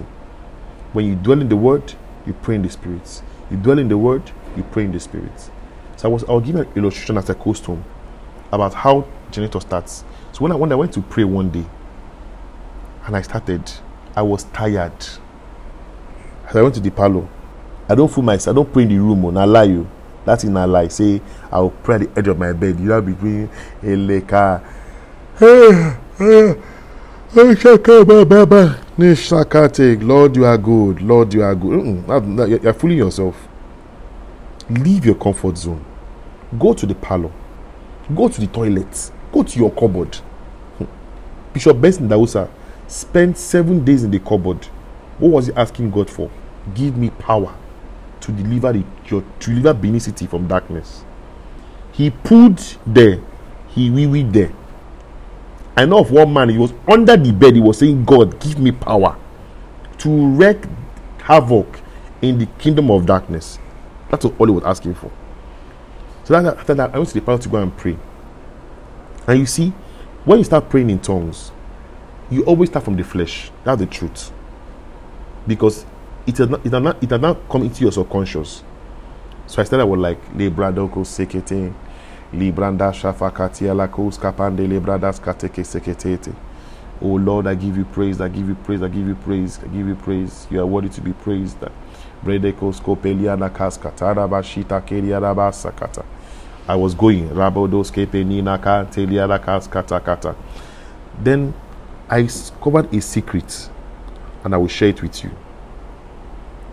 [0.93, 1.93] When you dwell in the word,
[2.25, 3.21] you pray in the spirit.
[3.51, 5.49] You dwell in the word, you pray in the spirit.
[5.97, 7.83] So I was I'll give an illustration as a costume
[8.51, 10.03] about how generator starts.
[10.31, 11.65] So when I when I went to pray one day
[13.05, 13.71] and I started,
[14.15, 15.01] I was tired.
[16.51, 17.27] So I went to the parlor
[17.87, 18.53] I don't fool myself.
[18.53, 19.25] I don't pray in the room.
[19.25, 19.87] Oh, I lie you.
[20.25, 20.87] That's in a lie.
[20.87, 22.79] Say I will pray at the edge of my bed.
[22.79, 23.49] You know between
[23.83, 24.63] Eleka.
[30.01, 31.01] Lord, you are good.
[31.01, 31.79] Lord, you are good.
[31.79, 32.63] Mm-mm.
[32.63, 33.47] You're fooling yourself.
[34.69, 35.85] Leave your comfort zone.
[36.57, 37.31] Go to the parlor.
[38.15, 39.11] Go to the toilet.
[39.31, 40.15] Go to your cupboard.
[40.77, 40.85] Hmm.
[41.53, 42.49] Bishop Benson Idahosa
[42.87, 44.65] spent seven days in the cupboard.
[45.17, 46.29] What was he asking God for?
[46.73, 47.55] Give me power
[48.21, 51.03] to deliver the, your, to deliver Benin City from darkness.
[51.91, 53.21] He put there,
[53.69, 54.51] he wee wee there.
[55.77, 58.59] I know of one man, he was under the bed, he was saying, God, give
[58.59, 59.17] me power
[59.99, 60.65] to wreak
[61.19, 61.79] havoc
[62.21, 63.59] in the kingdom of darkness.
[64.09, 65.11] That's all he was asking for.
[66.23, 67.97] So after that, I went to the pastor to go and pray.
[69.27, 69.69] And you see,
[70.23, 71.51] when you start praying in tongues,
[72.29, 73.51] you always start from the flesh.
[73.63, 74.31] That's the truth.
[75.47, 75.85] Because
[76.25, 78.63] it has not, it has not, it has not come into your subconscious.
[79.47, 81.73] So I started with like Lebradoko Sekete,
[82.33, 86.35] Libranda Shafakati Alakos Kapande Lebradas Kateke Seketete.
[87.01, 89.67] Oh Lord, I give you praise, I give you praise, I give you praise, I
[89.67, 90.47] give you praise.
[90.49, 91.57] You are worthy to be praised.
[92.23, 96.03] Bredekos Kopeliana Kaskatara Bashita Keriana Sakata.
[96.67, 97.29] I was going.
[97.29, 100.35] Rabodos Kepenina Kanteliana Kaskata Kata.
[101.21, 101.53] Then
[102.07, 103.69] I discovered a secret
[104.43, 105.31] and I will share it with you.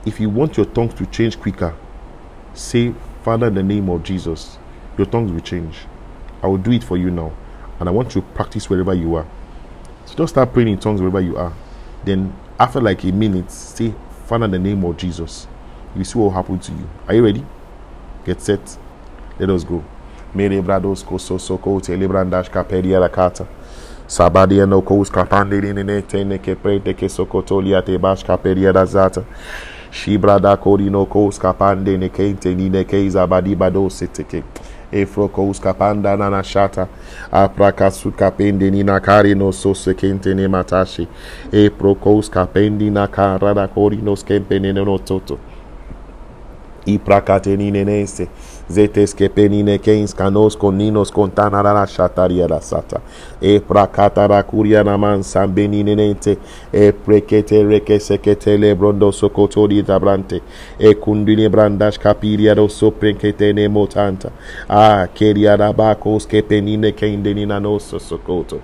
[0.04, 1.74] If you want your tongues to change quicker,
[2.52, 4.58] say, Father, in the name of Jesus,
[4.98, 5.78] your tongues will change.
[6.42, 7.32] I will do it for you now.
[7.80, 9.26] And I want you to practice wherever you are.
[10.04, 11.54] So just start praying in tongues wherever you are.
[12.04, 13.94] Then, after like a minute, say,
[14.26, 15.46] Father, in the name of Jesus.
[15.96, 16.88] You see what will happen to you.
[17.08, 17.44] Are you ready?
[18.24, 18.78] Get set.
[19.38, 19.82] Let us go.
[20.34, 21.04] Mere brados.
[24.12, 29.24] Sabadia no kos kapande ne tene ke prete ke sokotolia te bash kaperia da zata.
[29.90, 34.42] Shibrada korino kos kapande ne kente ni ne keiza badi bado seteke.
[34.92, 36.88] Efro kos kapanda nana shata.
[37.32, 41.08] Apraka sukapende ni nakari no so kente ne matashi.
[41.50, 45.38] Epro kos kapendi nakara da korino skempene no toto.
[46.84, 48.28] Iprakateninenese.
[48.70, 53.00] zetes que penine keins canos con ninos con tanarara shataria la sata.
[53.40, 56.38] E prakatara curia naman sambeninente
[56.70, 60.40] e prekete reke sekete le brondo socotori dabrante.
[60.78, 64.32] E cundine brandash capiria do soprenquete ne motanta.
[64.68, 68.60] A keria rabacos que penine keindenina nosso socoto.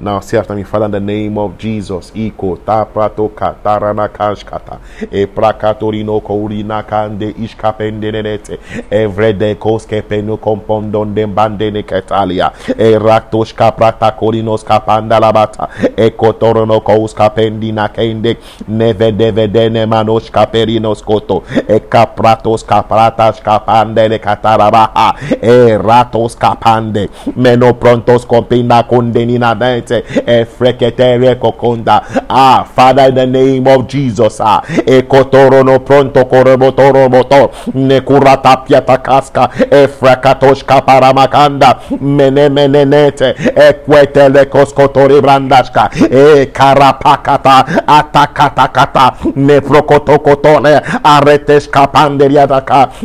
[0.00, 2.12] Now say after me, Father, in the name of Jesus.
[2.12, 4.78] Iko ta prato katarana kashkata.
[5.10, 8.58] E prakatorino kourina kande ishkapendenete.
[8.90, 12.52] Evrede koske penu kompondon de bandene ketalia.
[12.78, 15.68] E raktosh kaprata korinos kapanda labata.
[15.96, 18.36] E kotorono kous kapendina kende.
[18.68, 21.42] Neve devedene manos kaperinos koto.
[21.68, 25.16] E kapratos kapratas kapande katarabaha.
[25.42, 27.08] E ratos kapande.
[27.34, 32.02] Meno prontos kompina kondenina dente e freketere kokonda.
[32.28, 38.00] Ah, Father, in the name of Jesus, ah, e kotoro no pronto korebotoro moto, ne
[38.00, 47.64] kurata piata kaska, e frekatoshka paramakanda, mene mene nete, e kwetele koskotori brandashka, e karapakata,
[47.86, 51.88] atakatakata, ne prokotokotone, areteshka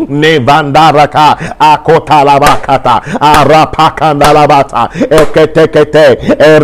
[0.10, 5.68] ne vandaraka, akotalabakata, arapakandalabata, e kete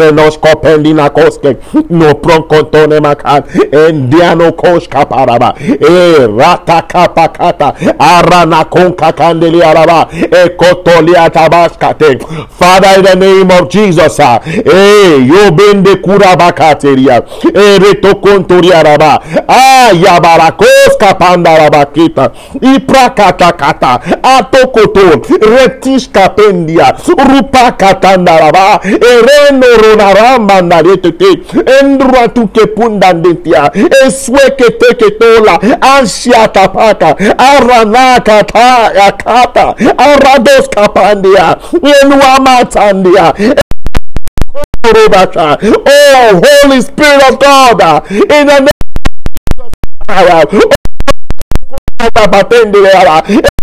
[0.10, 1.56] kete, e nos kopendina koske
[1.90, 11.30] no pronkontone makan endiano koska paraba e rata kapakata arana konka kandeli araba e kotolia
[11.30, 12.20] tabaskate
[12.60, 17.22] Father in the name of Jesus ah, e yo bende kurabakateria
[17.54, 22.32] e reto kontori araba ah yabarakos pandaraba kita
[22.62, 29.68] iprakata kata atokoto retish kapendia rupa katandaraba ereno
[30.00, 31.26] ronaramba naretete
[31.82, 33.72] endratu kepundandetia
[34.06, 35.60] eswekete ketola.
[35.82, 41.58] Anshiatapaka aranakata yakata arados kapandia.
[42.02, 43.34] Enuamatandia
[45.62, 47.82] Oh, Holy Spirit of God,
[48.12, 48.68] in the name
[49.60, 49.72] of
[53.38, 53.59] Jesus,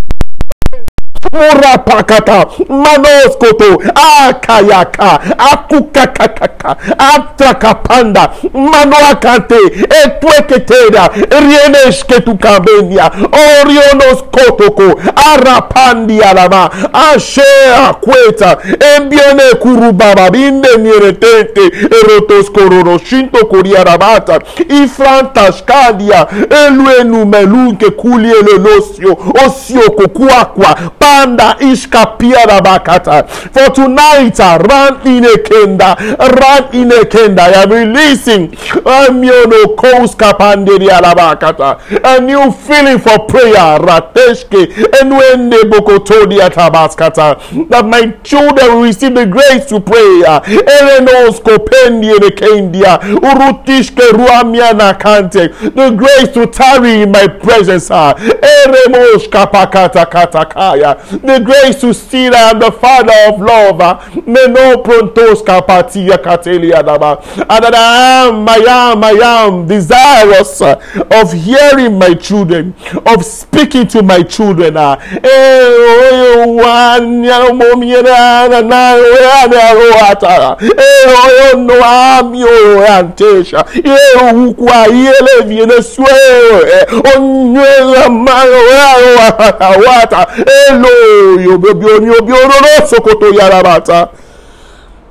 [1.33, 9.59] Murapakata, Manoskoto, Akayaka, Akukakakaka, Atrakapanda, Manoakate,
[10.05, 15.01] Etueketera, Rienesketukabenia, Orionos Kotoko,
[15.33, 18.59] Arapandialama, Ashea Cueta,
[18.97, 21.61] Embione Kurubaba, Binde Nieretente,
[22.01, 26.27] Erotos Kororoshinto Koriarabata, Ifrantascadia,
[26.67, 29.13] Eluenu Melunke Kulielenocio,
[29.47, 33.25] Ocio Cocuacua, Pa panda iskapia bakata.
[33.53, 37.41] For tonight, uh, run in a kenda, run in a kenda.
[37.41, 38.49] I am releasing
[38.85, 41.79] amiono koska panderi alabakata.
[42.05, 43.79] A new feeling for prayer.
[43.81, 44.69] Rateshke
[45.01, 47.37] enwende bokotodi atabaskata.
[47.71, 50.23] That my children receive the grace to pray.
[50.67, 52.99] Erenos kopendi enekendia.
[53.23, 55.49] Urutishke ruamia nakante.
[55.75, 57.89] The grace to tarry in my presence.
[57.89, 60.97] Eremos kapakata katakaya.
[61.11, 63.79] The grace to see that I'm the Father of love.
[64.27, 67.19] Me no prontos kapatia katelia daba.
[67.39, 72.75] And that I am, I am, I am desirous of hearing my children,
[73.07, 74.77] of speaking to my children.
[74.77, 74.97] Elo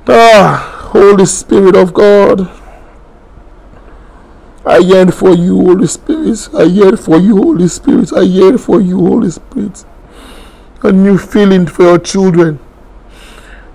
[0.08, 2.48] Ah, Holy Spirit of God.
[4.64, 6.48] I yearn for you, Holy Spirit.
[6.54, 8.12] I yearn for you, Holy Spirit.
[8.12, 9.84] I yearn for you, Holy Spirit.
[10.82, 12.58] A new feeling for your children.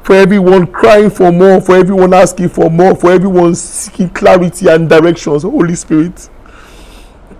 [0.03, 4.89] For everyone crying for more, for everyone asking for more, for everyone seeking clarity and
[4.89, 6.29] directions, Holy Spirit.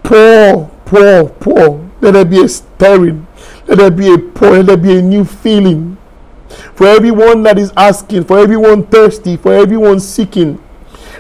[0.04, 1.90] Pour, pour, pour.
[2.00, 3.28] Let there be a stirring.
[3.68, 4.52] Let there be a pour.
[4.52, 5.98] Let there be a new feeling.
[6.76, 10.62] For everyone that is asking, for everyone thirsty, for everyone seeking,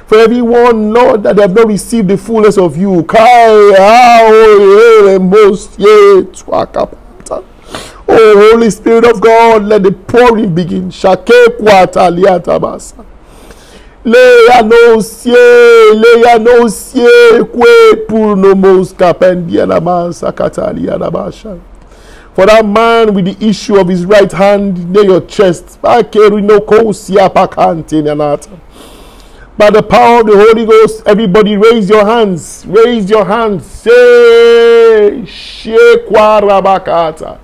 [0.05, 3.05] for everyone, Lord, that have not received the fullness of you.
[3.09, 5.19] Ah, oh,
[8.09, 10.89] oh, Holy Spirit of God, let the pouring begin.
[14.03, 17.05] Leia no sie, leia no sie,
[17.53, 21.57] kwe purno mos kapendia na masa katalia na basha.
[22.33, 25.81] For that man with the issue of his right hand near your chest.
[25.81, 26.07] By the
[29.83, 32.63] power of the Holy Ghost, everybody raise your hands.
[32.67, 33.65] Raise your hands.
[33.65, 33.91] Say,
[35.25, 37.37] Shekwarabakata.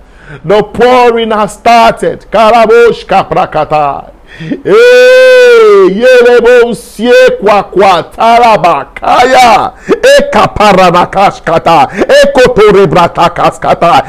[0.44, 2.26] The pouring has started.
[2.32, 4.12] Karabosh kaprakata.
[4.42, 9.72] Eh, yelebo sie kwa kwa tarabakaya.
[9.90, 11.88] E kaparanakashkata.
[12.10, 14.04] E kotorebratakaskata.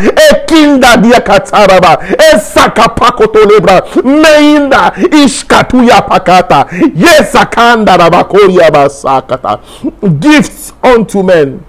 [0.00, 1.98] E ekinda diakataraba
[2.34, 4.92] esakapakotolebra meinda.
[5.24, 6.66] Ishkatuya pakata.
[6.94, 9.58] Yesakanda rabakoria basakata.
[10.02, 11.60] Gifts unto men.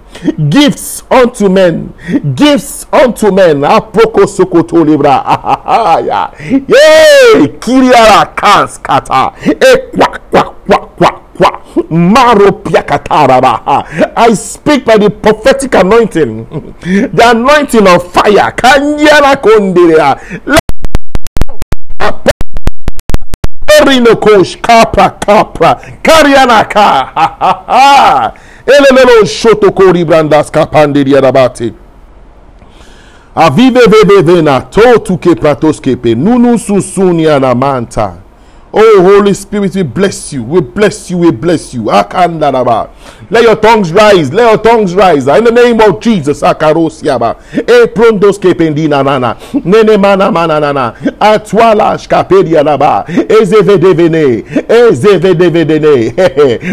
[0.48, 1.88] Gifts unto men.
[2.34, 3.64] Gifts unto men.
[3.64, 5.10] Apoko sokoto libra
[6.08, 6.30] ya
[6.68, 9.78] ye kiriara kaskata e
[10.66, 11.60] kwa kwa kwa.
[11.90, 12.52] Maro
[14.16, 16.46] i speak by the prophetic anointing.
[17.14, 18.52] The anointing of fire.
[18.56, 20.16] Kanyara konderea
[23.80, 25.80] Erinokosh kapra kapra.
[26.02, 26.80] Karianaka
[27.14, 28.32] ha ha ha
[28.66, 31.72] elelelo shotokori brandas kapande diarabate
[33.34, 38.12] avive veve vena to tuke pratoske nunu susunia na manta
[38.76, 40.42] Oh, Holy Spirit, we bless you.
[40.42, 41.18] We bless you.
[41.18, 41.84] We bless you.
[41.84, 44.32] Let your tongues rise.
[44.32, 45.28] Let your tongues rise.
[45.28, 46.42] In the name of Jesus.
[46.42, 47.36] Akarosiaba.
[47.54, 49.36] E prontos kependina nana.
[49.64, 50.94] Nene mana mana nana.
[51.20, 53.04] Atwala shkapedia naba.
[53.28, 54.44] Ezeve devene.
[54.68, 56.12] Ezeve devedene.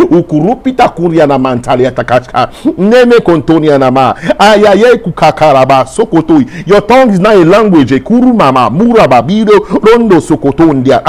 [0.10, 2.50] Ukurupita kuria na mantalia takachka.
[2.78, 4.16] Neme kontonia nama.
[4.40, 5.86] Ayaye kukakaraba.
[5.86, 6.46] Sokotoi.
[6.66, 8.00] Your tongue is not a language.
[8.04, 8.70] Kuru mama.
[8.72, 9.22] Muraba.
[9.22, 9.68] Biro.
[9.84, 11.02] Rondo sokotondia.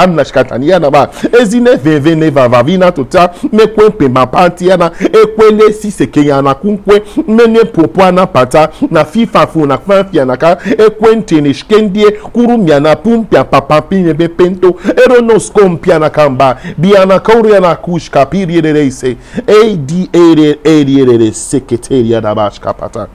[0.83, 1.09] na ba
[1.41, 4.91] ezine veve ne vavavina tota mekwe mpemba panti ana
[5.23, 10.57] ekwele siseke yana kunkwe mene popo ana pata na fifafu na kfanfia ka.
[10.77, 14.75] Ekwe ntene shikendie kurumia na pumpia papapine bepento
[15.05, 19.17] eronoskompia na kamba biana kauri ana kushka piriere ise
[19.47, 23.07] ad ere ere seketeria na bashka pata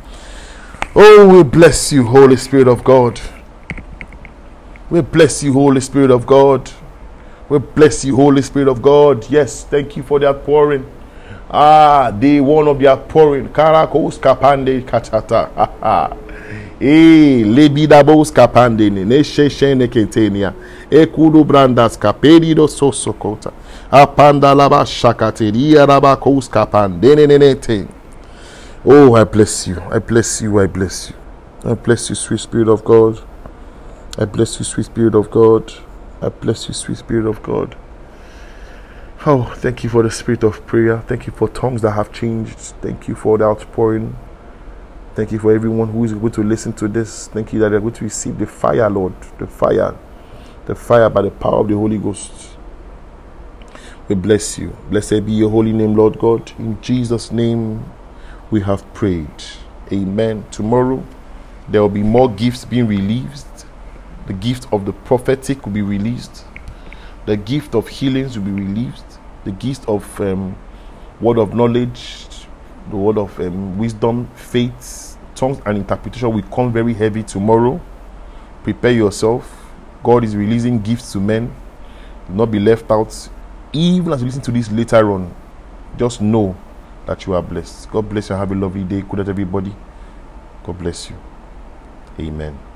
[0.94, 3.20] Oh, we bless you, Holy Spirit of God.
[4.90, 6.70] We bless you, Holy Spirit of God.
[7.48, 9.28] We bless you, Holy Spirit of God.
[9.30, 10.84] Yes, thank you for the outpouring.
[11.50, 13.48] Ah, the one of the outpouring.
[13.48, 15.48] Karakos kapande kachata.
[16.80, 20.52] Eh, lebidabos kapande ne sheshene ketenia.
[20.90, 23.50] Ekudu brandas kaperido sosokota.
[23.90, 27.88] Apanda laba shakateria laba kos kapande nenete.
[28.84, 29.80] Oh, I bless you.
[29.90, 30.60] I bless you.
[30.60, 31.16] I bless you.
[31.70, 33.20] I bless you, sweet Spirit of God.
[34.18, 35.72] I bless you, sweet Spirit of God.
[36.20, 37.76] I bless you, sweet Spirit of God.
[39.24, 41.00] Oh, thank you for the spirit of prayer.
[41.02, 42.56] Thank you for tongues that have changed.
[42.56, 44.16] Thank you for the outpouring.
[45.14, 47.28] Thank you for everyone who is going to listen to this.
[47.28, 49.12] Thank you that they're going to receive the fire, Lord.
[49.38, 49.96] The fire.
[50.66, 52.56] The fire by the power of the Holy Ghost.
[54.08, 54.76] We bless you.
[54.88, 56.52] Blessed be your holy name, Lord God.
[56.58, 57.84] In Jesus' name
[58.50, 59.42] we have prayed.
[59.92, 60.44] Amen.
[60.50, 61.04] Tomorrow
[61.68, 63.47] there will be more gifts being released
[64.28, 66.44] the gift of the prophetic will be released.
[67.24, 69.18] The gift of healings will be released.
[69.44, 70.54] The gift of um,
[71.18, 72.26] word of knowledge,
[72.90, 77.80] the word of um, wisdom, faith, tongues and interpretation will come very heavy tomorrow.
[78.62, 79.72] Prepare yourself.
[80.04, 81.50] God is releasing gifts to men.
[82.28, 83.28] Do not be left out.
[83.72, 85.34] Even as you listen to this later on,
[85.96, 86.54] just know
[87.06, 87.90] that you are blessed.
[87.90, 88.36] God bless you.
[88.36, 89.00] Have a lovely day.
[89.00, 89.74] Good at everybody.
[90.64, 91.16] God bless you.
[92.20, 92.67] Amen.